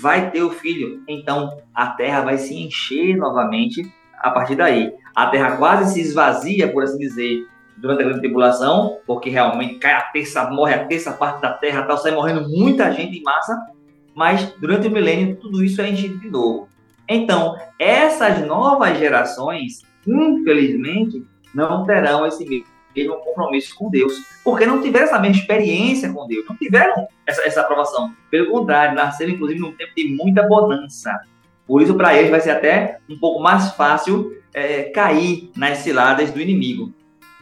vai 0.00 0.30
ter 0.30 0.42
o 0.42 0.50
filho. 0.50 1.02
Então, 1.08 1.58
a 1.74 1.88
terra 1.88 2.20
vai 2.20 2.38
se 2.38 2.54
encher 2.54 3.16
novamente 3.16 3.82
a 4.20 4.30
partir 4.30 4.54
daí. 4.54 4.92
A 5.16 5.26
terra 5.26 5.56
quase 5.56 5.94
se 5.94 6.00
esvazia, 6.00 6.70
por 6.70 6.84
assim 6.84 6.98
dizer, 6.98 7.44
durante 7.76 8.02
a 8.02 8.04
grande 8.04 8.20
tribulação, 8.20 8.98
porque 9.04 9.28
realmente 9.30 9.80
cai 9.80 9.94
a 9.94 10.02
terça, 10.02 10.48
morre 10.48 10.74
a 10.74 10.84
terça 10.84 11.12
parte 11.12 11.42
da 11.42 11.52
terra, 11.52 11.82
tal, 11.82 11.98
sai 11.98 12.12
morrendo 12.12 12.48
muita 12.48 12.92
gente 12.92 13.18
em 13.18 13.22
massa, 13.22 13.58
mas 14.14 14.54
durante 14.60 14.86
o 14.86 14.90
milênio 14.92 15.36
tudo 15.36 15.64
isso 15.64 15.82
é 15.82 15.88
enchido 15.88 16.20
de 16.20 16.30
novo. 16.30 16.68
Então, 17.08 17.56
essas 17.78 18.46
novas 18.46 18.98
gerações, 18.98 19.82
infelizmente, 20.06 21.24
não 21.54 21.84
terão 21.84 22.26
esse 22.26 22.64
mesmo 22.94 23.16
compromisso 23.16 23.74
com 23.76 23.90
Deus, 23.90 24.14
porque 24.42 24.66
não 24.66 24.80
tiveram 24.80 25.06
essa 25.06 25.18
mesma 25.18 25.40
experiência 25.40 26.12
com 26.12 26.26
Deus, 26.26 26.44
não 26.48 26.56
tiveram 26.56 27.06
essa, 27.26 27.42
essa 27.46 27.60
aprovação. 27.60 28.12
Pelo 28.30 28.50
contrário, 28.50 28.94
nasceram, 28.94 29.32
inclusive, 29.32 29.60
num 29.60 29.72
tempo 29.72 29.92
de 29.96 30.08
muita 30.08 30.42
bonança. 30.44 31.20
Por 31.66 31.82
isso, 31.82 31.94
para 31.94 32.16
eles, 32.16 32.30
vai 32.30 32.40
ser 32.40 32.50
até 32.50 32.98
um 33.08 33.18
pouco 33.18 33.42
mais 33.42 33.72
fácil 33.72 34.36
é, 34.52 34.84
cair 34.84 35.50
nas 35.56 35.78
ciladas 35.78 36.30
do 36.30 36.40
inimigo. 36.40 36.92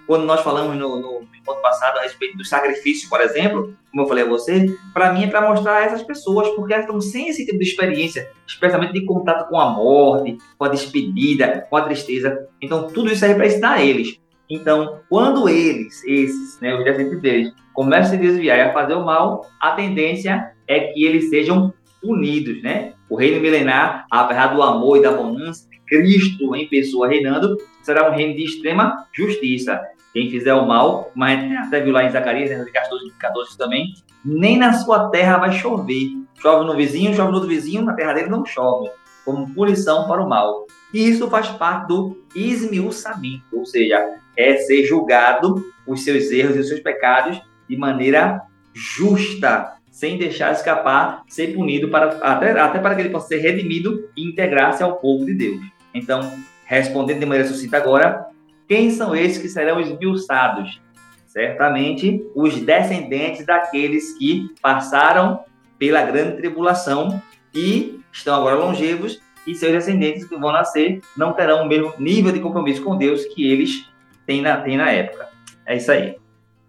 Quando 0.06 0.24
nós 0.24 0.40
falamos 0.40 0.76
no, 0.76 1.00
no 1.00 1.26
ponto 1.44 1.60
passado 1.60 1.98
a 1.98 2.02
respeito 2.02 2.36
do 2.36 2.44
sacrifício, 2.44 3.08
por 3.08 3.20
exemplo, 3.20 3.74
como 3.90 4.02
eu 4.02 4.08
falei 4.08 4.24
a 4.24 4.28
você, 4.28 4.76
para 4.92 5.12
mim 5.12 5.24
é 5.24 5.26
para 5.26 5.48
mostrar 5.48 5.84
essas 5.84 6.02
pessoas, 6.02 6.48
porque 6.50 6.72
elas 6.72 6.86
estão 6.86 7.00
sem 7.00 7.28
esse 7.28 7.44
tipo 7.44 7.58
de 7.58 7.64
experiência, 7.64 8.30
especialmente 8.46 8.92
de 8.92 9.04
contato 9.04 9.48
com 9.48 9.58
a 9.58 9.70
morte, 9.70 10.38
com 10.58 10.64
a 10.64 10.68
despedida, 10.68 11.66
com 11.68 11.76
a 11.76 11.82
tristeza. 11.82 12.48
Então, 12.60 12.88
tudo 12.88 13.08
isso 13.08 13.20
serve 13.20 13.36
para 13.36 13.46
ensinar 13.46 13.82
eles. 13.82 14.20
Então, 14.48 15.00
quando 15.08 15.48
eles, 15.48 16.02
esses, 16.04 16.60
né, 16.60 16.74
os 16.74 16.84
descendentes 16.84 17.22
deles, 17.22 17.52
começam 17.72 18.08
a 18.08 18.10
se 18.10 18.18
desviar 18.18 18.58
e 18.58 18.60
a 18.62 18.72
fazer 18.72 18.94
o 18.94 19.04
mal, 19.04 19.46
a 19.60 19.72
tendência 19.72 20.52
é 20.68 20.80
que 20.80 21.04
eles 21.04 21.30
sejam 21.30 21.72
punidos, 22.00 22.62
né? 22.62 22.92
O 23.08 23.16
reino 23.16 23.40
milenar, 23.40 24.06
apesar 24.10 24.48
do 24.48 24.62
amor 24.62 24.98
e 24.98 25.02
da 25.02 25.12
bonança, 25.12 25.68
Cristo 25.92 26.56
em 26.56 26.66
pessoa 26.66 27.06
reinando, 27.06 27.58
será 27.82 28.10
um 28.10 28.14
reino 28.14 28.34
de 28.34 28.44
extrema 28.44 29.06
justiça. 29.12 29.78
Quem 30.14 30.30
fizer 30.30 30.54
o 30.54 30.66
mal, 30.66 31.10
mas 31.14 31.52
até 31.66 31.80
viu 31.80 31.92
lá 31.92 32.04
em 32.04 32.10
Zacarias, 32.10 32.50
né, 32.50 32.64
14, 32.72 33.10
14 33.18 33.58
também, 33.58 33.92
nem 34.24 34.56
na 34.56 34.72
sua 34.72 35.10
terra 35.10 35.36
vai 35.36 35.52
chover. 35.52 36.08
Chove 36.40 36.66
no 36.66 36.74
vizinho, 36.74 37.14
chove 37.14 37.30
no 37.30 37.34
outro 37.34 37.50
vizinho, 37.50 37.82
na 37.82 37.92
terra 37.92 38.14
dele 38.14 38.30
não 38.30 38.44
chove, 38.44 38.90
como 39.22 39.52
punição 39.52 40.08
para 40.08 40.22
o 40.22 40.28
mal. 40.28 40.66
E 40.94 41.10
isso 41.10 41.28
faz 41.28 41.48
parte 41.48 41.88
do 41.88 42.24
esmiuçamento, 42.34 43.44
ou 43.52 43.66
seja, 43.66 44.16
é 44.36 44.56
ser 44.56 44.84
julgado 44.84 45.62
os 45.86 46.04
seus 46.04 46.30
erros 46.30 46.56
e 46.56 46.60
os 46.60 46.68
seus 46.68 46.80
pecados 46.80 47.38
de 47.68 47.76
maneira 47.76 48.42
justa, 48.72 49.74
sem 49.90 50.16
deixar 50.16 50.52
escapar, 50.52 51.22
ser 51.28 51.54
punido 51.54 51.88
para 51.88 52.18
até, 52.22 52.58
até 52.58 52.78
para 52.78 52.94
que 52.94 53.02
ele 53.02 53.10
possa 53.10 53.28
ser 53.28 53.38
redimido 53.38 54.08
e 54.16 54.26
integrar-se 54.26 54.82
ao 54.82 54.96
povo 54.96 55.26
de 55.26 55.34
Deus. 55.34 55.72
Então, 55.94 56.32
respondendo 56.64 57.20
de 57.20 57.26
maneira 57.26 57.48
sucinta 57.48 57.76
agora, 57.76 58.26
quem 58.68 58.90
são 58.90 59.14
esses 59.14 59.38
que 59.38 59.48
serão 59.48 59.80
esmiuçados? 59.80 60.80
Certamente 61.26 62.24
os 62.34 62.60
descendentes 62.60 63.44
daqueles 63.46 64.16
que 64.18 64.54
passaram 64.60 65.44
pela 65.78 66.02
grande 66.02 66.36
tribulação 66.36 67.20
e 67.54 68.00
estão 68.12 68.34
agora 68.34 68.56
longevos, 68.56 69.20
e 69.46 69.54
seus 69.54 69.72
descendentes 69.72 70.24
que 70.24 70.36
vão 70.36 70.52
nascer 70.52 71.00
não 71.16 71.32
terão 71.32 71.64
o 71.64 71.68
mesmo 71.68 71.92
nível 71.98 72.32
de 72.32 72.40
compromisso 72.40 72.82
com 72.82 72.96
Deus 72.96 73.24
que 73.26 73.50
eles 73.50 73.88
têm 74.24 74.40
na, 74.40 74.58
têm 74.58 74.76
na 74.76 74.90
época. 74.90 75.28
É 75.66 75.76
isso 75.76 75.90
aí. 75.90 76.16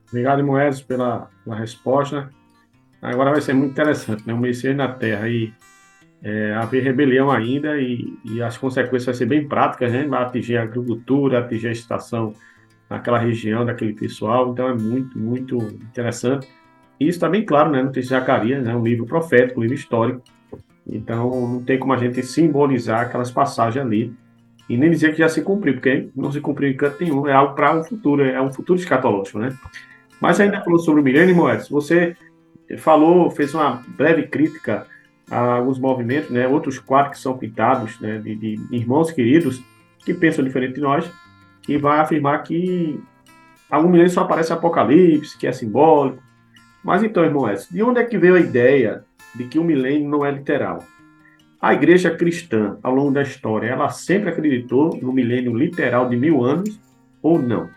Obrigado, 0.07 0.43
Moedas, 0.43 0.81
pela, 0.81 1.29
pela 1.43 1.55
resposta. 1.55 2.29
Agora 3.01 3.31
vai 3.31 3.41
ser 3.41 3.53
muito 3.53 3.71
interessante, 3.71 4.25
né? 4.25 4.33
O 4.33 4.37
Messias 4.37 4.75
na 4.75 4.87
Terra 4.87 5.27
e 5.27 5.53
é, 6.23 6.53
haver 6.53 6.81
rebelião 6.81 7.29
ainda 7.29 7.77
e, 7.77 8.17
e, 8.23 8.41
as 8.41 8.57
consequências 8.57 9.05
vão 9.05 9.13
ser 9.13 9.25
bem 9.25 9.45
práticas, 9.45 9.91
né? 9.91 10.07
Vai 10.07 10.23
atingir 10.23 10.57
a 10.57 10.63
agricultura, 10.63 11.39
atingir 11.39 11.67
a 11.67 11.71
estação 11.71 12.33
naquela 12.89 13.19
região, 13.19 13.65
daquele 13.65 13.93
pessoal, 13.93 14.51
então 14.51 14.69
é 14.69 14.73
muito, 14.73 15.19
muito 15.19 15.57
interessante. 15.57 16.47
E 16.97 17.07
isso 17.07 17.17
está 17.17 17.27
bem 17.27 17.45
claro, 17.45 17.71
né? 17.71 17.83
No 17.83 17.91
texto 17.91 18.09
de 18.09 18.15
Zacarias, 18.15 18.63
né? 18.63 18.73
Um 18.73 18.83
livro 18.83 19.05
profético, 19.05 19.59
um 19.59 19.63
livro 19.63 19.75
histórico. 19.75 20.21
Então 20.87 21.29
não 21.29 21.61
tem 21.61 21.77
como 21.77 21.93
a 21.93 21.97
gente 21.97 22.23
simbolizar 22.23 23.01
aquelas 23.01 23.31
passagens 23.31 23.85
ali 23.85 24.13
e 24.69 24.77
nem 24.77 24.89
dizer 24.89 25.11
que 25.11 25.19
já 25.19 25.27
se 25.27 25.41
cumpriu, 25.41 25.73
porque 25.73 26.07
não 26.15 26.31
se 26.31 26.39
cumpriu 26.39 26.69
em 26.69 26.75
canto 26.75 27.03
nenhum, 27.03 27.27
é 27.27 27.33
algo 27.33 27.53
para 27.53 27.75
o 27.75 27.79
um 27.79 27.83
futuro, 27.83 28.23
é 28.23 28.41
um 28.41 28.51
futuro 28.51 28.79
escatológico, 28.79 29.39
né? 29.39 29.53
Mas 30.21 30.39
ainda 30.39 30.61
falou 30.61 30.79
sobre 30.79 31.01
o 31.01 31.03
milênio, 31.03 31.35
Moedas, 31.35 31.67
você 31.67 32.15
falou, 32.77 33.29
fez 33.29 33.53
uma 33.53 33.83
breve 33.97 34.23
crítica 34.23 34.87
alguns 35.29 35.79
movimentos, 35.79 36.29
né, 36.29 36.47
outros 36.47 36.79
quadros 36.79 37.17
que 37.17 37.23
são 37.23 37.37
pintados, 37.37 37.99
né, 37.99 38.17
de, 38.19 38.35
de 38.35 38.59
irmãos 38.71 39.11
queridos 39.11 39.61
que 39.99 40.13
pensam 40.13 40.43
diferente 40.43 40.75
de 40.75 40.81
nós, 40.81 41.09
que 41.61 41.77
vai 41.77 41.99
afirmar 41.99 42.43
que 42.43 42.99
algum 43.69 43.89
milênio 43.89 44.11
só 44.11 44.21
aparece 44.21 44.51
Apocalipse, 44.51 45.37
que 45.37 45.47
é 45.47 45.51
simbólico. 45.51 46.21
Mas 46.83 47.01
então, 47.03 47.23
irmão 47.23 47.49
Edson, 47.49 47.73
de 47.73 47.81
onde 47.81 47.99
é 47.99 48.03
que 48.03 48.17
veio 48.17 48.35
a 48.35 48.39
ideia 48.39 49.03
de 49.33 49.45
que 49.45 49.57
o 49.57 49.63
milênio 49.63 50.09
não 50.09 50.25
é 50.25 50.31
literal? 50.31 50.83
A 51.61 51.73
igreja 51.73 52.11
cristã, 52.11 52.77
ao 52.83 52.93
longo 52.93 53.11
da 53.11 53.21
história, 53.21 53.67
ela 53.67 53.87
sempre 53.87 54.29
acreditou 54.29 54.99
no 55.01 55.13
milênio 55.13 55.55
literal 55.55 56.09
de 56.09 56.17
mil 56.17 56.43
anos 56.43 56.77
ou 57.21 57.41
não? 57.41 57.69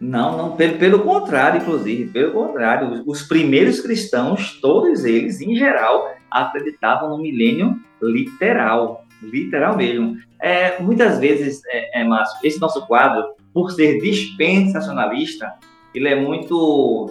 Não, 0.00 0.36
não, 0.36 0.56
pelo, 0.56 0.78
pelo 0.78 1.00
contrário, 1.00 1.60
inclusive, 1.60 2.10
pelo 2.10 2.32
contrário, 2.32 2.88
os, 2.88 3.02
os, 3.04 3.22
primeiros 3.22 3.80
cristãos, 3.80 4.58
todos 4.60 5.04
eles, 5.04 5.40
em 5.40 5.56
geral, 5.56 6.14
acreditavam 6.30 7.10
no 7.10 7.18
milênio 7.18 7.76
literal, 8.00 9.04
literal 9.20 9.76
mesmo. 9.76 10.16
É, 10.40 10.80
muitas 10.80 11.18
vezes, 11.18 11.60
é, 11.66 12.00
é, 12.00 12.04
Márcio, 12.04 12.38
esse 12.44 12.60
nosso 12.60 12.86
quadro, 12.86 13.24
por 13.52 13.72
ser 13.72 14.00
dispensacionalista, 14.00 15.54
ele 15.92 16.08
é 16.08 16.14
muito 16.14 17.10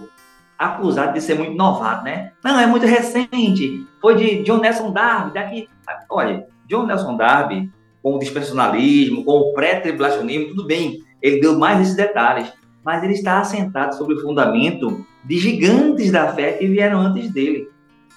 acusado 0.58 1.14
de 1.14 1.22
ser 1.22 1.36
muito 1.36 1.56
novato, 1.56 2.06
né? 2.06 2.32
Não, 2.44 2.60
é 2.60 2.66
muito 2.66 2.86
recente, 2.86 3.86
foi 4.02 4.16
de 4.16 4.44
John 4.44 4.60
Nelson 4.60 4.92
Darby, 4.92 5.34
daqui... 5.34 5.70
Olha, 6.10 6.48
John 6.68 6.86
Nelson 6.86 7.18
Darby, 7.18 7.70
com 8.02 8.16
o 8.16 8.20
dispensacionalismo, 8.20 9.26
com 9.26 9.32
o 9.34 9.54
pré-tribulacionismo, 9.54 10.50
tudo 10.50 10.66
bem, 10.66 11.04
ele 11.22 11.42
deu 11.42 11.60
mais 11.60 11.82
esses 11.82 11.96
detalhes, 11.96 12.52
mas 12.88 13.04
ele 13.04 13.12
está 13.12 13.42
assentado 13.42 13.98
sobre 13.98 14.16
o 14.16 14.22
fundamento 14.22 15.06
de 15.26 15.38
gigantes 15.38 16.10
da 16.10 16.34
fé 16.34 16.54
que 16.54 16.66
vieram 16.68 17.02
antes 17.02 17.30
dele. 17.30 17.70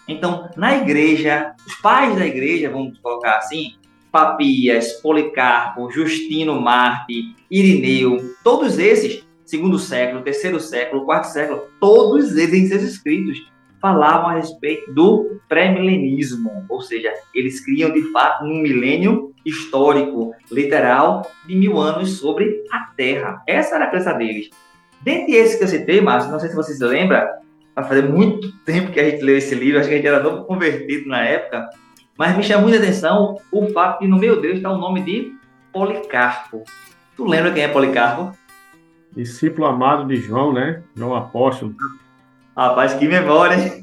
Então, 0.07 0.49
na 0.57 0.77
igreja, 0.77 1.57
os 1.67 1.75
pais 1.75 2.15
da 2.17 2.25
igreja, 2.25 2.71
vamos 2.71 2.97
colocar 3.01 3.39
assim, 3.39 3.75
Papias, 4.13 4.93
Policarpo, 5.03 5.91
Justino 5.91 6.61
Marte, 6.61 7.35
Irineu, 7.51 8.33
todos 8.45 8.79
esses, 8.79 9.27
segundo 9.45 9.77
século, 9.77 10.23
terceiro 10.23 10.61
século, 10.61 11.05
quarto 11.05 11.25
século, 11.25 11.65
todos 11.81 12.37
eles 12.37 12.55
em 12.55 12.69
seus 12.69 12.85
escritos 12.85 13.51
falavam 13.81 14.29
a 14.29 14.35
respeito 14.35 14.93
do 14.93 15.41
pré-milenismo, 15.49 16.65
ou 16.69 16.81
seja, 16.81 17.13
eles 17.35 17.65
criam 17.65 17.91
de 17.93 18.03
fato 18.13 18.45
um 18.45 18.61
milênio 18.61 19.33
histórico, 19.45 20.35
literal, 20.51 21.31
de 21.47 21.57
mil 21.57 21.79
anos 21.79 22.19
sobre 22.19 22.63
a 22.71 22.81
Terra. 22.95 23.43
Essa 23.47 23.77
era 23.77 23.87
a 23.87 23.91
crença 23.91 24.13
deles. 24.13 24.51
Dentre 25.01 25.35
esses 25.35 25.57
que 25.57 25.65
eu 25.65 25.69
citei, 25.69 26.01
Márcio, 26.01 26.31
não 26.31 26.39
sei 26.39 26.51
se 26.51 26.55
você 26.55 26.75
se 26.75 26.85
lembra, 26.85 27.39
vai 27.75 27.85
fazer 27.85 28.03
muito 28.03 28.53
tempo 28.65 28.93
que 28.93 29.01
a 29.01 29.09
gente 29.09 29.23
leu 29.23 29.39
esse 29.39 29.55
livro, 29.55 29.81
acho 29.81 29.89
que 29.89 29.95
a 29.95 29.97
gente 29.97 30.07
era 30.07 30.23
novo 30.23 30.45
convertido 30.45 31.09
na 31.09 31.23
época, 31.23 31.71
mas 32.19 32.37
me 32.37 32.43
chamou 32.43 32.69
muita 32.69 32.83
atenção 32.83 33.39
o 33.51 33.67
fato 33.69 34.01
de 34.01 34.09
no 34.09 34.19
meu 34.19 34.41
Deus 34.41 34.59
está 34.59 34.71
o 34.71 34.77
nome 34.77 35.01
de 35.01 35.33
Policarpo. 35.73 36.65
Tu 37.17 37.25
lembra 37.25 37.51
quem 37.51 37.63
é 37.63 37.69
Policarpo? 37.69 38.37
Discípulo 39.17 39.67
amado 39.67 40.07
de 40.07 40.17
João, 40.17 40.53
né? 40.53 40.83
João 40.95 41.15
Apóstolo. 41.15 41.75
Rapaz, 42.61 42.93
que 42.93 43.09
memória, 43.09 43.55
hein? 43.55 43.83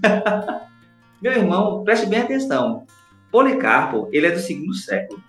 Meu 1.20 1.32
irmão, 1.32 1.84
preste 1.84 2.06
bem 2.06 2.20
atenção. 2.20 2.84
Policarpo, 3.32 4.08
ele 4.12 4.28
é 4.28 4.30
do 4.30 4.38
segundo 4.38 4.76
século. 4.76 5.20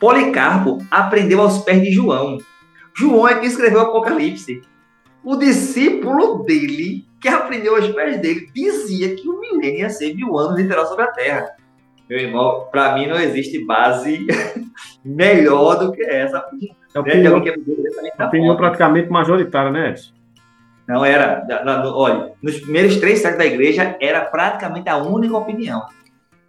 Policarpo 0.00 0.78
aprendeu 0.90 1.42
aos 1.42 1.58
pés 1.58 1.82
de 1.82 1.92
João. 1.92 2.38
João 2.96 3.28
é 3.28 3.38
que 3.38 3.44
escreveu 3.44 3.80
o 3.80 3.82
Apocalipse. 3.82 4.62
O 5.22 5.36
discípulo 5.36 6.44
dele, 6.44 7.04
que 7.20 7.28
aprendeu 7.28 7.76
aos 7.76 7.88
pés 7.88 8.22
dele, 8.22 8.48
dizia 8.54 9.14
que 9.14 9.28
o 9.28 9.38
milênio 9.38 9.80
ia 9.80 9.90
ser 9.90 10.14
mil 10.14 10.38
anos 10.38 10.58
literal 10.58 10.86
sobre 10.86 11.04
a 11.04 11.08
Terra. 11.08 11.56
Meu 12.08 12.18
irmão, 12.18 12.68
para 12.72 12.94
mim 12.94 13.06
não 13.06 13.20
existe 13.20 13.62
base 13.66 14.26
melhor 15.04 15.74
do 15.74 15.92
que 15.92 16.02
essa. 16.02 16.42
É 16.94 16.98
opinião, 16.98 17.38
né? 17.38 17.52
opinião 18.18 18.56
praticamente 18.56 19.10
majoritária, 19.10 19.70
né, 19.70 19.90
Edson? 19.90 20.15
Não 20.86 21.04
era. 21.04 21.46
Olha, 21.94 22.32
nos 22.42 22.58
primeiros 22.60 22.96
três 22.96 23.20
séculos 23.20 23.38
da 23.38 23.46
igreja 23.46 23.96
era 24.00 24.24
praticamente 24.24 24.88
a 24.88 24.96
única 24.96 25.36
opinião. 25.36 25.86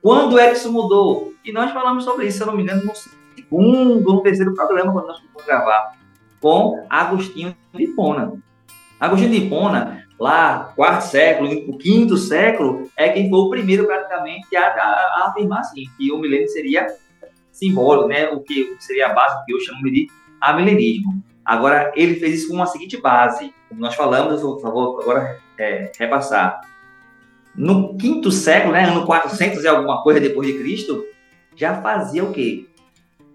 Quando 0.02 0.38
é 0.40 0.50
que 0.50 0.58
isso 0.58 0.72
mudou? 0.72 1.34
E 1.44 1.52
nós 1.52 1.72
falamos 1.72 2.04
sobre 2.04 2.28
isso, 2.28 2.38
se 2.38 2.44
eu 2.44 2.48
não 2.48 2.56
me 2.56 2.64
engano, 2.64 2.84
no 2.84 2.94
segundo 3.36 4.08
ou 4.08 4.22
terceiro 4.22 4.54
programa, 4.54 4.92
quando 4.92 5.08
nós 5.08 5.20
fomos 5.20 5.46
gravar, 5.46 5.94
com 6.40 6.86
Agostinho 6.90 7.56
de 7.74 7.84
Hipona. 7.84 8.34
Agostinho 9.00 9.32
de 9.32 9.38
Hipona, 9.38 10.06
lá, 10.20 10.72
quarto 10.76 11.02
século, 11.02 11.52
o 11.68 11.78
quinto 11.78 12.16
século, 12.18 12.90
é 12.96 13.10
quem 13.10 13.30
foi 13.30 13.40
o 13.40 13.50
primeiro 13.50 13.86
praticamente 13.86 14.56
a, 14.56 14.68
a, 14.68 15.24
a 15.24 15.28
afirmar 15.30 15.60
assim, 15.60 15.86
que 15.98 16.12
o 16.12 16.18
milênio 16.20 16.48
seria 16.50 16.88
simbólico, 17.52 18.08
né? 18.08 18.30
o 18.30 18.40
que 18.40 18.76
seria 18.80 19.08
a 19.08 19.14
base 19.14 19.44
que 19.46 19.54
eu 19.54 19.60
chamo 19.60 19.84
de 19.84 20.08
amilenismo. 20.40 21.24
Agora, 21.48 21.94
ele 21.96 22.16
fez 22.16 22.42
isso 22.42 22.50
com 22.50 22.62
a 22.62 22.66
seguinte 22.66 23.00
base, 23.00 23.54
como 23.70 23.80
nós 23.80 23.96
falamos, 23.96 24.42
eu 24.42 24.60
vou 24.60 25.00
agora 25.00 25.40
é, 25.58 25.90
repassar. 25.98 26.60
No 27.56 27.96
quinto 27.96 28.30
século, 28.34 28.74
né, 28.74 28.84
ano 28.84 29.06
400 29.06 29.64
e 29.64 29.68
alguma 29.68 30.04
coisa 30.04 30.20
depois 30.20 30.46
de 30.46 30.60
Cristo, 30.60 31.06
já 31.56 31.82
fazia 31.82 32.22
o 32.22 32.34
quê? 32.34 32.68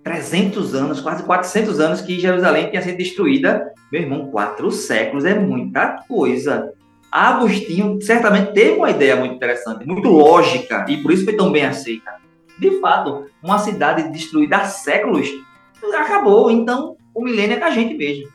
300 0.05 0.75
anos, 0.75 1.01
quase 1.01 1.23
400 1.23 1.81
anos 1.81 2.03
que 2.03 2.21
Jerusalém 2.21 2.69
tinha 2.69 2.83
sido 2.83 2.99
destruída. 2.99 3.73
Meu 3.91 4.03
irmão, 4.03 4.31
quatro 4.31 4.71
séculos 4.71 5.25
é 5.25 5.35
muita 5.35 6.05
coisa. 6.07 6.75
Agostinho 7.11 7.99
certamente 8.03 8.53
teve 8.53 8.77
uma 8.77 8.91
ideia 8.91 9.17
muito 9.17 9.37
interessante, 9.37 9.87
muito 9.87 10.11
lógica, 10.11 10.85
e 10.87 10.99
por 10.99 11.13
isso 11.13 11.25
foi 11.25 11.35
tão 11.35 11.51
bem 11.51 11.65
aceita. 11.65 12.13
De 12.59 12.79
fato, 12.79 13.25
uma 13.43 13.59
cidade 13.59 14.11
destruída 14.11 14.59
há 14.59 14.65
séculos 14.67 15.31
acabou. 15.95 16.51
Então, 16.51 16.97
o 17.15 17.23
milênio 17.23 17.57
é 17.57 17.61
com 17.61 17.67
a 17.67 17.71
gente 17.71 17.95
mesmo. 17.95 18.29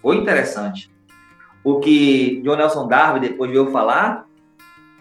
Foi 0.00 0.16
interessante. 0.16 0.90
O 1.64 1.78
que 1.78 2.40
John 2.42 2.56
Nelson 2.56 2.88
Darby 2.88 3.28
depois 3.28 3.50
veio 3.50 3.70
falar, 3.70 4.26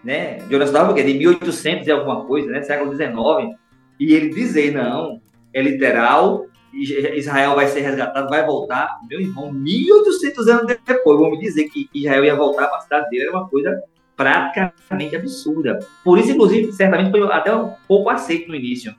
né? 0.04 0.38
John 0.50 0.60
Nelson 0.60 0.94
que 0.94 1.00
é 1.02 1.04
de 1.04 1.14
1800 1.14 1.88
e 1.88 1.92
alguma 1.92 2.26
coisa, 2.26 2.52
né? 2.52 2.62
Século 2.62 2.96
XIX. 2.96 3.58
E 4.00 4.14
ele 4.14 4.30
dizer, 4.30 4.74
não, 4.74 5.22
é 5.54 5.62
literal, 5.62 6.48
Israel 6.74 7.56
vai 7.56 7.68
ser 7.68 7.82
resgatado, 7.82 8.30
vai 8.30 8.46
voltar. 8.46 9.00
Meu 9.10 9.20
irmão, 9.20 9.52
1800 9.52 10.48
anos 10.48 10.78
depois, 10.86 11.20
vamos 11.20 11.40
dizer 11.40 11.66
que 11.70 11.90
Israel 11.94 12.26
ia 12.26 12.36
voltar 12.36 12.68
para 12.68 12.78
a 12.78 12.82
cidade 12.82 13.10
dele, 13.10 13.24
era 13.24 13.32
uma 13.32 13.48
coisa 13.48 13.82
praticamente 14.16 15.16
absurda. 15.16 15.80
Por 16.04 16.18
isso, 16.20 16.32
inclusive, 16.32 16.72
certamente 16.74 17.12
foi 17.12 17.24
até 17.32 17.54
um 17.56 17.74
pouco 17.88 18.10
aceito 18.10 18.48
no 18.48 18.56
início. 18.56 18.96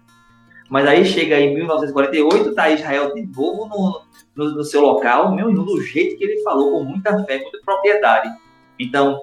Mas 0.73 0.89
aí 0.89 1.05
chega 1.05 1.39
em 1.39 1.53
1948, 1.55 2.55
tá 2.55 2.71
Israel 2.71 3.13
de 3.13 3.27
novo 3.27 3.69
no, 3.69 4.01
no, 4.35 4.55
no, 4.55 4.65
seu 4.65 4.81
local, 4.81 5.35
meu 5.35 5.51
irmão, 5.51 5.67
do 5.67 5.83
jeito 5.83 6.17
que 6.17 6.25
ele 6.25 6.43
falou, 6.43 6.71
com 6.71 6.85
muita 6.85 7.23
fé, 7.25 7.41
muita 7.43 7.59
propriedade. 7.63 8.35
Então, 8.79 9.21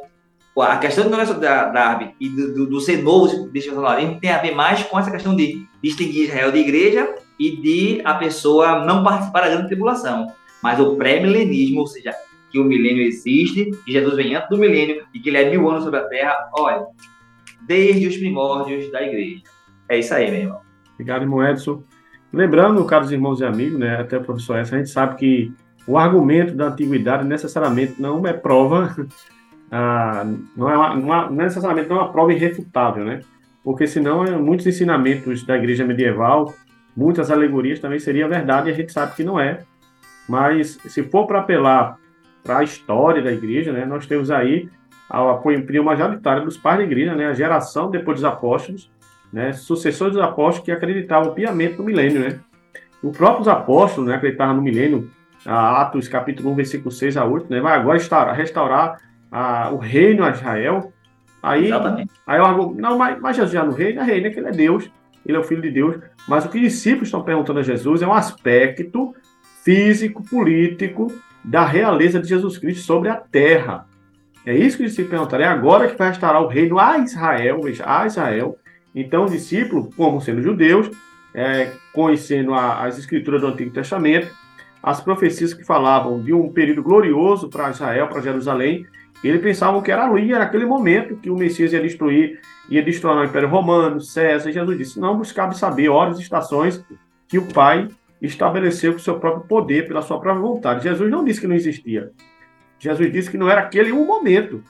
a 0.55 0.77
questão 0.77 1.05
do 1.05 1.09
negócio 1.09 1.39
da 1.39 1.65
Darby 1.65 2.13
e 2.19 2.29
do, 2.29 2.53
do, 2.53 2.65
do 2.67 2.79
ser 2.79 3.01
novo 3.01 3.49
dispensacionalismo 3.49 4.19
tem 4.19 4.29
a 4.29 4.37
ver 4.37 4.53
mais 4.53 4.83
com 4.83 4.99
essa 4.99 5.09
questão 5.09 5.35
de 5.35 5.65
distinguir 5.81 6.25
Israel 6.25 6.51
de 6.51 6.59
igreja 6.59 7.15
e 7.39 7.57
de 7.57 8.01
a 8.05 8.13
pessoa 8.13 8.85
não 8.85 9.03
participar 9.03 9.41
da 9.41 9.49
grande 9.49 9.69
tribulação. 9.69 10.31
Mas 10.61 10.79
o 10.79 10.97
pré-milenismo, 10.97 11.79
ou 11.79 11.87
seja, 11.87 12.13
que 12.51 12.59
o 12.59 12.63
milênio 12.63 13.01
existe, 13.01 13.71
que 13.83 13.91
Jesus 13.91 14.15
vem 14.15 14.35
antes 14.35 14.49
do 14.49 14.57
milênio 14.59 15.03
e 15.15 15.19
que 15.19 15.29
ele 15.29 15.39
é 15.39 15.49
mil 15.49 15.67
anos 15.67 15.83
sobre 15.83 15.99
a 15.99 16.03
terra, 16.03 16.51
olha, 16.53 16.85
desde 17.65 18.05
os 18.05 18.17
primórdios 18.17 18.91
da 18.91 19.01
igreja. 19.01 19.41
É 19.89 19.97
isso 19.97 20.13
aí, 20.13 20.29
meu 20.29 20.41
irmão. 20.41 20.68
Obrigado, 20.99 21.21
irmão 21.21 21.41
Edson. 21.41 21.81
Lembrando, 22.31 22.83
caros 22.83 23.09
irmãos 23.09 23.39
e 23.39 23.45
amigos, 23.45 23.79
né, 23.79 24.01
até 24.01 24.17
o 24.17 24.21
professor 24.21 24.59
Edson, 24.59 24.75
a 24.75 24.77
gente 24.79 24.89
sabe 24.89 25.15
que 25.15 25.53
o 25.87 25.97
argumento 25.97 26.53
da 26.53 26.67
antiguidade 26.67 27.25
necessariamente 27.25 28.01
não 28.01 28.27
é 28.27 28.33
prova, 28.33 28.93
ah, 29.71 30.25
não, 30.57 30.69
é 30.69 30.75
uma, 30.75 30.95
não, 30.95 31.15
é 31.15 31.31
necessariamente 31.45 31.87
não 31.87 31.95
é 31.95 31.99
uma 32.01 32.11
prova 32.11 32.33
irrefutável, 32.33 33.05
né? 33.05 33.21
Porque 33.63 33.87
senão 33.87 34.25
é, 34.25 34.31
muitos 34.31 34.67
ensinamentos 34.67 35.45
da 35.45 35.55
igreja 35.55 35.85
medieval, 35.85 36.53
muitas 36.95 37.31
alegorias 37.31 37.79
também 37.79 37.97
seria 37.97 38.27
verdade 38.27 38.67
e 38.69 38.73
a 38.73 38.75
gente 38.75 38.91
sabe 38.91 39.15
que 39.15 39.23
não 39.23 39.39
é. 39.39 39.61
Mas 40.27 40.77
se 40.85 41.01
for 41.03 41.25
para 41.25 41.39
apelar 41.39 41.97
para 42.43 42.57
a 42.57 42.63
história 42.63 43.21
da 43.21 43.31
igreja, 43.31 43.71
né, 43.71 43.85
nós 43.85 44.05
temos 44.05 44.29
aí 44.29 44.69
a 45.09 45.23
opinião 45.23 45.85
majoritária 45.85 46.43
dos 46.43 46.57
pais 46.57 46.79
da 46.79 46.83
igreja, 46.83 47.15
né, 47.15 47.27
a 47.27 47.33
geração 47.33 47.89
depois 47.89 48.17
dos 48.17 48.25
apóstolos, 48.25 48.91
né, 49.31 49.53
sucessores 49.53 50.13
dos 50.13 50.23
apóstolos 50.23 50.65
que 50.65 50.71
acreditavam 50.71 51.33
piamente 51.33 51.77
no 51.77 51.83
milênio, 51.83 52.21
né? 52.21 52.39
Os 53.01 53.15
próprios 53.15 53.47
apóstolos 53.47 54.09
né, 54.09 54.15
acreditavam 54.15 54.55
no 54.55 54.61
milênio, 54.61 55.09
Atos 55.45 56.07
capítulo 56.07 56.51
1, 56.51 56.55
versículo 56.55 56.91
6 56.91 57.15
a 57.15 57.25
8, 57.25 57.49
né, 57.49 57.61
vai 57.61 57.77
agora 57.77 57.97
restaurar, 57.97 58.35
restaurar 58.35 58.97
a, 59.31 59.69
o 59.71 59.77
reino 59.77 60.23
a 60.23 60.31
Israel. 60.31 60.91
Aí, 61.41 61.67
Exatamente. 61.67 62.11
aí 62.27 62.39
eu 62.39 62.45
argumento, 62.45 62.81
não, 62.81 62.97
mas, 62.97 63.19
mas 63.21 63.35
Jesus 63.37 63.53
já 63.53 63.63
no 63.63 63.71
reino, 63.71 64.01
é 64.01 64.03
reino, 64.03 64.27
é 64.27 64.29
que 64.29 64.39
ele 64.39 64.49
é 64.49 64.51
Deus, 64.51 64.91
ele 65.25 65.37
é 65.37 65.39
o 65.39 65.43
Filho 65.43 65.61
de 65.61 65.71
Deus. 65.71 65.97
Mas 66.27 66.45
o 66.45 66.49
que 66.49 66.57
os 66.57 66.63
discípulos 66.63 67.07
estão 67.07 67.23
perguntando 67.23 67.59
a 67.59 67.63
Jesus 67.63 68.01
é 68.01 68.07
um 68.07 68.13
aspecto 68.13 69.15
físico, 69.63 70.23
político 70.23 71.07
da 71.43 71.65
realeza 71.65 72.19
de 72.19 72.27
Jesus 72.27 72.57
Cristo 72.57 72.83
sobre 72.85 73.09
a 73.09 73.15
terra. 73.15 73.85
É 74.45 74.53
isso 74.53 74.77
que 74.77 74.83
os 74.83 74.89
discípulos 74.89 75.11
perguntaram. 75.11 75.43
É 75.45 75.47
agora 75.47 75.87
que 75.87 75.97
vai 75.97 76.09
restaurar 76.09 76.41
o 76.41 76.47
reino 76.47 76.79
a 76.79 76.97
Israel, 76.97 77.61
a 77.85 78.05
Israel, 78.05 78.57
então, 78.93 79.25
discípulo, 79.25 79.89
como 79.95 80.21
sendo 80.21 80.41
judeus, 80.41 80.89
é, 81.33 81.71
conhecendo 81.93 82.53
a, 82.53 82.85
as 82.85 82.97
escrituras 82.97 83.41
do 83.41 83.47
Antigo 83.47 83.71
Testamento, 83.71 84.29
as 84.81 85.01
profecias 85.01 85.53
que 85.53 85.63
falavam 85.63 86.21
de 86.21 86.33
um 86.33 86.51
período 86.51 86.81
glorioso 86.81 87.49
para 87.49 87.69
Israel, 87.69 88.07
para 88.07 88.21
Jerusalém, 88.21 88.85
eles 89.23 89.41
pensavam 89.41 89.81
que 89.81 89.91
era 89.91 90.05
ali, 90.05 90.33
era 90.33 90.45
aquele 90.45 90.65
momento 90.65 91.17
que 91.17 91.29
o 91.29 91.35
Messias 91.35 91.73
ia 91.73 91.81
destruir, 91.81 92.39
ia 92.69 92.81
destruir 92.81 93.17
o 93.17 93.23
Império 93.23 93.49
Romano, 93.49 93.99
César. 93.99 94.51
Jesus 94.51 94.77
disse: 94.77 94.99
não 94.99 95.17
vos 95.17 95.31
cabe 95.31 95.57
saber 95.57 95.89
horas 95.89 96.17
e 96.17 96.21
estações 96.21 96.83
que 97.27 97.37
o 97.37 97.45
Pai 97.45 97.89
estabeleceu 98.21 98.93
com 98.93 98.97
o 98.97 99.01
seu 99.01 99.19
próprio 99.19 99.45
poder, 99.45 99.87
pela 99.87 100.01
sua 100.01 100.19
própria 100.19 100.41
vontade. 100.41 100.83
Jesus 100.83 101.09
não 101.11 101.23
disse 101.23 101.41
que 101.41 101.47
não 101.47 101.55
existia. 101.55 102.11
Jesus 102.79 103.11
disse 103.11 103.29
que 103.29 103.37
não 103.37 103.49
era 103.49 103.61
aquele 103.61 103.91
um 103.91 104.05
momento. 104.05 104.63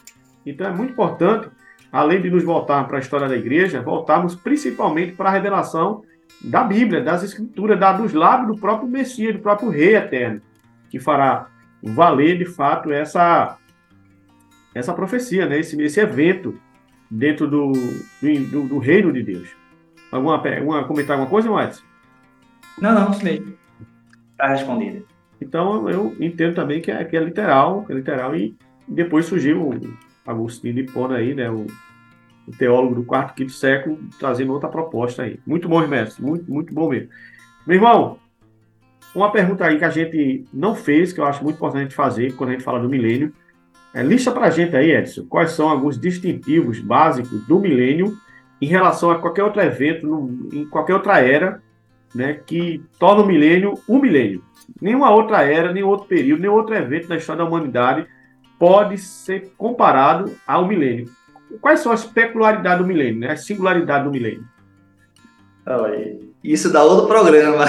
Então 0.44 0.68
é 0.68 0.72
muito 0.72 0.94
importante 0.94 1.50
além 1.92 2.22
de 2.22 2.30
nos 2.30 2.44
voltar 2.44 2.88
para 2.88 2.98
a 2.98 3.00
história 3.00 3.28
da 3.28 3.36
igreja, 3.36 3.82
voltarmos 3.82 4.36
principalmente 4.36 5.14
para 5.14 5.30
a 5.30 5.34
revelação 5.34 6.04
da 6.42 6.64
Bíblia, 6.64 7.02
das 7.02 7.24
Escrituras, 7.24 7.80
da, 7.80 7.92
dos 7.92 8.14
lábios 8.14 8.56
do 8.56 8.62
próprio 8.62 8.88
Messias, 8.88 9.36
do 9.36 9.42
próprio 9.42 9.70
Rei 9.70 9.96
Eterno, 9.96 10.42
que 10.90 11.00
fará 11.00 11.48
valer 11.82 12.38
de 12.38 12.46
fato 12.46 12.92
essa, 12.92 13.58
essa 14.74 14.94
profecia, 14.94 15.46
né? 15.46 15.60
esse, 15.60 15.82
esse 15.82 16.00
evento 16.00 16.60
dentro 17.10 17.48
do, 17.48 17.72
do, 17.72 18.68
do 18.68 18.78
reino 18.78 19.12
de 19.12 19.24
Deus. 19.24 19.50
Alguma, 20.12 20.36
alguma 20.36 20.84
comentar 20.86 21.16
alguma 21.16 21.30
coisa, 21.30 21.50
Matos? 21.50 21.84
Não, 22.80 22.94
não, 22.94 23.12
isso 23.12 23.24
mesmo. 23.24 23.54
Está 24.32 24.48
respondido. 24.48 25.06
Então 25.42 25.90
eu 25.90 26.16
entendo 26.20 26.56
também 26.56 26.82
que 26.82 26.92
é, 26.92 27.04
que 27.04 27.16
é 27.16 27.20
literal, 27.20 27.86
é 27.90 27.94
literal, 27.94 28.36
e 28.36 28.56
depois 28.88 29.26
surgiu 29.26 29.72
Agostinho 30.30 30.76
de 30.76 30.82
Hipona 30.82 31.16
aí, 31.16 31.34
né, 31.34 31.50
o, 31.50 31.66
o, 32.48 32.52
teólogo 32.58 32.96
do 32.96 33.04
quarto, 33.04 33.34
quinto 33.34 33.52
século, 33.52 34.00
trazendo 34.20 34.54
outra 34.54 34.70
proposta 34.70 35.24
aí. 35.24 35.40
Muito 35.46 35.68
bom, 35.68 35.86
mestre, 35.88 36.24
muito, 36.24 36.52
muito 36.52 36.74
bom 36.74 36.90
mesmo. 36.90 37.10
Meu 37.66 37.78
irmão, 37.78 38.20
uma 39.14 39.32
pergunta 39.32 39.66
aí 39.66 39.78
que 39.78 39.86
a 39.86 39.90
gente 39.90 40.46
não 40.54 40.76
fez, 40.76 41.12
que 41.12 41.20
eu 41.20 41.26
acho 41.26 41.44
muito 41.44 41.56
importante 41.56 41.96
fazer 41.96 42.36
quando 42.36 42.50
a 42.50 42.54
gente 42.54 42.64
fala 42.64 42.80
do 42.80 42.88
milênio, 42.88 43.34
é, 43.94 44.04
lista 44.04 44.32
para 44.32 44.48
a 44.48 44.50
gente 44.52 44.76
aí, 44.76 44.92
Edson, 44.92 45.26
quais 45.26 45.52
são 45.52 45.68
alguns 45.68 46.00
distintivos 46.00 46.80
básicos 46.80 47.46
do 47.48 47.60
milênio 47.60 48.16
em 48.62 48.68
relação 48.68 49.10
a 49.10 49.18
qualquer 49.18 49.44
outro 49.44 49.62
evento, 49.62 50.06
no, 50.06 50.48
em 50.54 50.66
qualquer 50.66 50.94
outra 50.94 51.20
era, 51.20 51.62
né, 52.14 52.34
que 52.46 52.84
torna 53.00 53.24
o 53.24 53.26
milênio 53.26 53.74
um 53.88 54.00
milênio. 54.00 54.44
Nenhuma 54.80 55.10
outra 55.10 55.42
era, 55.42 55.74
nenhum 55.74 55.88
outro 55.88 56.08
período, 56.08 56.42
nenhum 56.42 56.54
outro 56.54 56.76
evento 56.76 57.10
na 57.10 57.18
história 57.18 57.44
da 57.44 57.50
humanidade 57.50 58.06
pode 58.60 58.98
ser 58.98 59.54
comparado 59.58 60.36
ao 60.46 60.68
milênio. 60.68 61.10
Quais 61.62 61.80
são 61.80 61.92
as 61.92 62.06
peculiaridades 62.06 62.80
do 62.80 62.88
milênio, 62.88 63.22
né? 63.22 63.32
as 63.32 63.46
singularidades 63.46 64.04
do 64.04 64.12
milênio? 64.12 64.46
Isso 66.44 66.72
dá 66.72 66.84
outro 66.84 67.08
programa. 67.08 67.66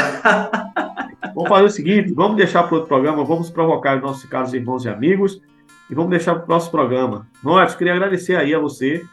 vamos 1.35 1.49
fazer 1.49 1.65
o 1.65 1.71
seguinte: 1.71 2.13
vamos 2.13 2.37
deixar 2.37 2.65
para 2.65 2.75
outro 2.75 2.89
programa, 2.89 3.25
vamos 3.25 3.51
provocar 3.51 3.97
os 3.97 4.03
nossos 4.03 4.29
caros 4.29 4.53
irmãos 4.53 4.85
e 4.85 4.89
amigos 4.89 5.41
e 5.89 5.95
vamos 5.95 6.11
deixar 6.11 6.35
para 6.35 6.45
o 6.45 6.47
próximo 6.47 6.73
programa. 6.73 7.27
Nós 7.43 7.75
queria 7.75 7.95
agradecer 7.95 8.37
aí 8.37 8.55
a 8.55 8.59
você 8.59 9.05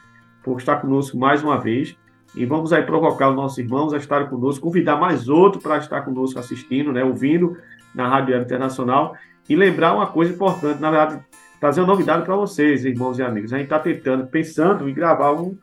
por 0.44 0.58
estar 0.58 0.78
conosco 0.78 1.18
mais 1.18 1.44
uma 1.44 1.58
vez. 1.60 1.96
E 2.36 2.46
vamos 2.46 2.72
aí 2.72 2.84
provocar 2.84 3.30
os 3.30 3.36
nossos 3.36 3.58
irmãos 3.58 3.94
a 3.94 3.98
estarem 3.98 4.28
conosco, 4.28 4.63
convidar 4.63 4.98
mais 4.98 5.28
outro 5.28 5.60
para 5.60 5.78
estar 5.78 6.02
conosco 6.02 6.40
assistindo, 6.40 6.92
né, 6.92 7.04
ouvindo 7.04 7.58
na 7.96 8.08
Rádio 8.08 8.38
Internacional. 8.38 9.16
E 9.50 9.56
lembrar 9.56 9.96
uma 9.96 10.08
coisa 10.08 10.34
importante, 10.34 10.80
na 10.80 10.92
verdade, 10.92 11.24
trazer 11.60 11.82
uma 11.82 11.88
novidade 11.88 12.24
para 12.24 12.36
vocês, 12.36 12.86
irmãos 12.86 13.17
e 13.20 13.24
amigos. 13.24 13.54
A 13.54 13.58
gente 13.58 13.65
está 13.65 13.80
tentando, 13.80 14.28
pensando 14.28 14.88
em 14.88 14.93
gravar 14.93 15.34
um, 15.34 15.58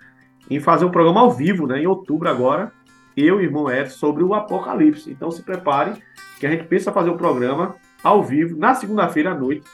em 0.50 0.60
fazer 0.60 0.84
um 0.84 0.90
programa 0.90 1.20
ao 1.20 1.30
vivo, 1.30 1.66
né, 1.66 1.80
em 1.80 1.86
outubro 1.86 2.28
agora, 2.28 2.72
eu 3.16 3.36
e 3.36 3.38
o 3.38 3.40
irmão 3.40 3.70
Edson, 3.70 3.96
sobre 3.96 4.22
o 4.22 4.34
Apocalipse. 4.34 5.10
Então 5.10 5.30
se 5.30 5.42
prepare, 5.42 5.92
que 6.38 6.46
a 6.46 6.50
gente 6.50 6.64
pensa 6.64 6.92
fazer 6.92 7.10
um 7.10 7.16
programa 7.16 7.76
ao 8.02 8.22
vivo, 8.22 8.56
na 8.58 8.74
segunda-feira 8.74 9.30
à 9.30 9.34
noite, 9.34 9.64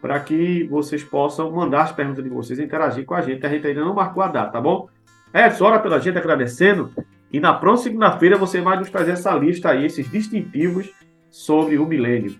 para 0.00 0.18
que 0.18 0.64
vocês 0.64 1.04
possam 1.04 1.50
mandar 1.52 1.82
as 1.82 1.92
perguntas 1.92 2.24
de 2.24 2.28
vocês 2.28 2.58
e 2.58 2.64
interagir 2.64 3.04
com 3.04 3.14
a 3.14 3.22
gente. 3.22 3.46
A 3.46 3.48
gente 3.48 3.66
ainda 3.66 3.84
não 3.84 3.94
marcou 3.94 4.22
a 4.22 4.28
data, 4.28 4.52
tá 4.52 4.60
bom? 4.60 4.88
Edson, 5.32 5.64
ora 5.64 5.78
pela 5.78 6.00
gente 6.00 6.18
agradecendo. 6.18 6.90
E 7.32 7.40
na 7.40 7.54
próxima 7.54 7.84
segunda-feira 7.84 8.36
você 8.36 8.60
vai 8.60 8.76
nos 8.76 8.90
trazer 8.90 9.12
essa 9.12 9.32
lista 9.32 9.70
aí, 9.70 9.86
esses 9.86 10.10
distintivos 10.10 10.90
sobre 11.30 11.78
o 11.78 11.86
milênio. 11.86 12.36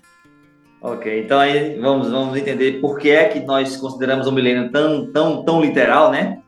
Ok, 0.83 1.21
então 1.21 1.39
aí 1.39 1.79
vamos, 1.79 2.11
vamos 2.11 2.37
entender 2.37 2.81
por 2.81 2.99
que 2.99 3.11
é 3.11 3.29
que 3.29 3.39
nós 3.39 3.77
consideramos 3.77 4.27
o 4.27 4.33
milênio 4.33 4.71
tão, 4.73 5.07
tão, 5.13 5.45
tão 5.45 5.61
literal, 5.61 6.11
né? 6.11 6.41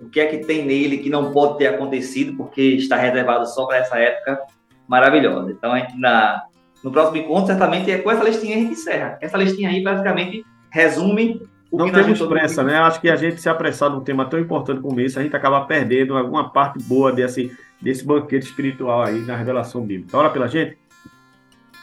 O 0.00 0.08
que 0.08 0.18
é 0.18 0.26
que 0.26 0.38
tem 0.38 0.66
nele 0.66 0.98
que 0.98 1.08
não 1.08 1.30
pode 1.30 1.58
ter 1.58 1.68
acontecido 1.68 2.36
porque 2.36 2.60
está 2.60 2.96
reservado 2.96 3.46
só 3.46 3.64
para 3.64 3.76
essa 3.76 3.96
época 3.96 4.40
maravilhosa. 4.88 5.52
Então, 5.52 5.72
a 5.72 5.78
gente 5.78 5.96
na, 5.98 6.42
no 6.82 6.90
próximo 6.90 7.18
encontro, 7.18 7.46
certamente 7.46 7.88
é 7.90 7.98
com 7.98 8.10
essa 8.10 8.24
listinha 8.24 8.56
a 8.56 8.58
gente 8.58 8.72
encerra. 8.72 9.18
Essa 9.20 9.38
listinha 9.38 9.70
aí, 9.70 9.82
basicamente, 9.82 10.44
resume 10.68 11.40
o 11.70 11.78
não 11.78 11.86
que 11.86 11.92
temos 11.92 12.20
pressa, 12.22 12.64
né? 12.64 12.78
Acho 12.78 13.00
que 13.00 13.08
a 13.08 13.16
gente 13.16 13.40
se 13.40 13.48
apressar 13.48 13.88
num 13.88 14.00
tema 14.00 14.24
tão 14.24 14.38
importante 14.38 14.80
como 14.80 15.00
esse, 15.00 15.18
a 15.18 15.22
gente 15.22 15.34
acaba 15.34 15.64
perdendo 15.64 16.16
alguma 16.16 16.50
parte 16.50 16.82
boa 16.82 17.12
desse, 17.12 17.56
desse 17.80 18.04
banquete 18.04 18.46
espiritual 18.46 19.02
aí 19.02 19.20
na 19.20 19.36
revelação 19.36 19.82
bíblica. 19.82 20.18
Ora 20.18 20.30
pela 20.30 20.48
gente. 20.48 20.76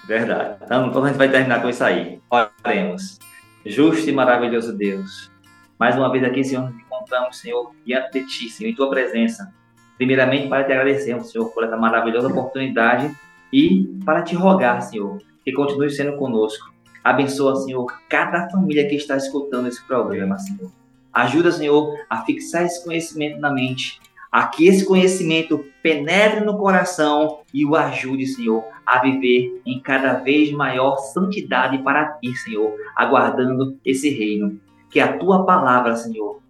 Verdade. 0.05 0.57
Então, 0.63 0.87
então 0.87 1.03
a 1.03 1.07
gente 1.07 1.17
vai 1.17 1.29
terminar 1.29 1.61
com 1.61 1.69
isso 1.69 1.83
aí. 1.83 2.19
Oremos. 2.29 3.19
Justo 3.65 4.09
e 4.09 4.13
maravilhoso 4.13 4.75
Deus. 4.75 5.31
Mais 5.79 5.95
uma 5.95 6.11
vez 6.11 6.23
aqui, 6.23 6.43
Senhor, 6.43 6.69
nos 6.69 6.75
encontramos, 6.75 7.37
Senhor, 7.37 7.71
diante 7.85 8.19
de 8.19 8.27
Ti, 8.27 8.49
Senhor, 8.49 8.69
em 8.69 8.75
Tua 8.75 8.89
presença. 8.89 9.53
Primeiramente, 9.97 10.47
para 10.47 10.63
te 10.63 10.71
agradecermos, 10.71 11.31
Senhor, 11.31 11.49
por 11.49 11.63
essa 11.63 11.77
maravilhosa 11.77 12.27
oportunidade 12.27 13.15
e 13.51 13.85
para 14.05 14.21
te 14.21 14.35
rogar, 14.35 14.81
Senhor, 14.81 15.21
que 15.43 15.51
continue 15.51 15.89
sendo 15.89 16.17
conosco. 16.17 16.73
Abençoa, 17.03 17.55
Senhor, 17.57 17.85
cada 18.09 18.49
família 18.49 18.87
que 18.87 18.95
está 18.95 19.15
escutando 19.15 19.67
esse 19.67 19.85
programa, 19.85 20.37
Senhor. 20.39 20.71
Ajuda, 21.11 21.51
Senhor, 21.51 21.97
a 22.09 22.23
fixar 22.23 22.65
esse 22.65 22.83
conhecimento 22.83 23.39
na 23.39 23.51
mente, 23.51 23.99
a 24.33 24.47
que 24.47 24.65
esse 24.65 24.83
conhecimento 24.83 25.63
penetre 25.83 26.43
no 26.43 26.57
coração 26.57 27.41
e 27.53 27.63
o 27.63 27.75
ajude, 27.75 28.25
Senhor, 28.25 28.65
a 28.83 28.97
viver 28.97 29.61
em 29.63 29.79
cada 29.79 30.15
vez 30.15 30.51
maior 30.51 30.97
santidade 30.97 31.77
para 31.83 32.13
ti, 32.13 32.35
Senhor, 32.37 32.75
aguardando 32.95 33.77
esse 33.85 34.09
reino. 34.09 34.59
Que 34.89 34.99
a 34.99 35.19
tua 35.19 35.45
palavra, 35.45 35.95
Senhor, 35.95 36.41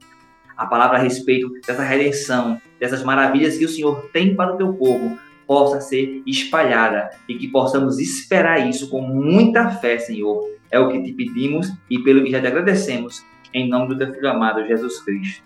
a 0.56 0.66
palavra 0.66 0.98
a 0.98 1.02
respeito 1.02 1.52
dessa 1.68 1.84
redenção, 1.84 2.58
dessas 2.80 3.04
maravilhas 3.04 3.58
que 3.58 3.66
o 3.66 3.70
Senhor 3.70 4.10
tem 4.14 4.34
para 4.34 4.54
o 4.54 4.58
teu 4.58 4.74
povo, 4.76 5.18
possa 5.46 5.82
ser 5.82 6.24
espalhada 6.26 7.10
e 7.28 7.36
que 7.36 7.50
possamos 7.50 8.00
esperar 8.00 8.66
isso 8.66 8.90
com 8.90 9.02
muita 9.02 9.70
fé, 9.72 9.98
Senhor. 9.98 10.42
É 10.72 10.80
o 10.80 10.88
que 10.88 11.04
te 11.04 11.12
pedimos 11.12 11.70
e 11.90 12.00
pelo 12.00 12.24
que 12.24 12.32
já 12.32 12.40
te 12.40 12.48
agradecemos, 12.48 13.26
em 13.54 13.68
nome 13.68 13.90
do 13.90 13.98
teu 13.98 14.14
filho 14.14 14.30
amado 14.30 14.66
Jesus 14.66 15.02
Cristo. 15.02 15.44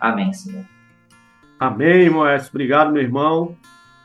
Amém, 0.00 0.32
Senhor. 0.32 0.64
Amém, 1.60 2.08
Moés. 2.08 2.48
Obrigado, 2.48 2.90
meu 2.90 3.02
irmão. 3.02 3.54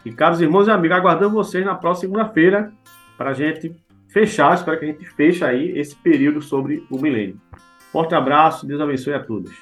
E 0.05 0.11
caros 0.11 0.41
irmãos 0.41 0.67
e 0.67 0.71
amigos, 0.71 0.97
aguardamos 0.97 1.33
vocês 1.33 1.65
na 1.65 1.73
próxima 1.73 2.01
segunda-feira 2.01 2.73
para 3.17 3.29
a 3.29 3.33
gente 3.33 3.73
fechar, 4.09 4.53
espero 4.53 4.77
que 4.77 4.85
a 4.85 4.87
gente 4.89 5.05
feche 5.05 5.43
aí 5.43 5.77
esse 5.77 5.95
período 5.95 6.41
sobre 6.41 6.85
o 6.91 6.99
milênio. 6.99 7.39
Forte 7.91 8.13
abraço, 8.13 8.67
Deus 8.67 8.81
abençoe 8.81 9.13
a 9.13 9.23
todos. 9.23 9.53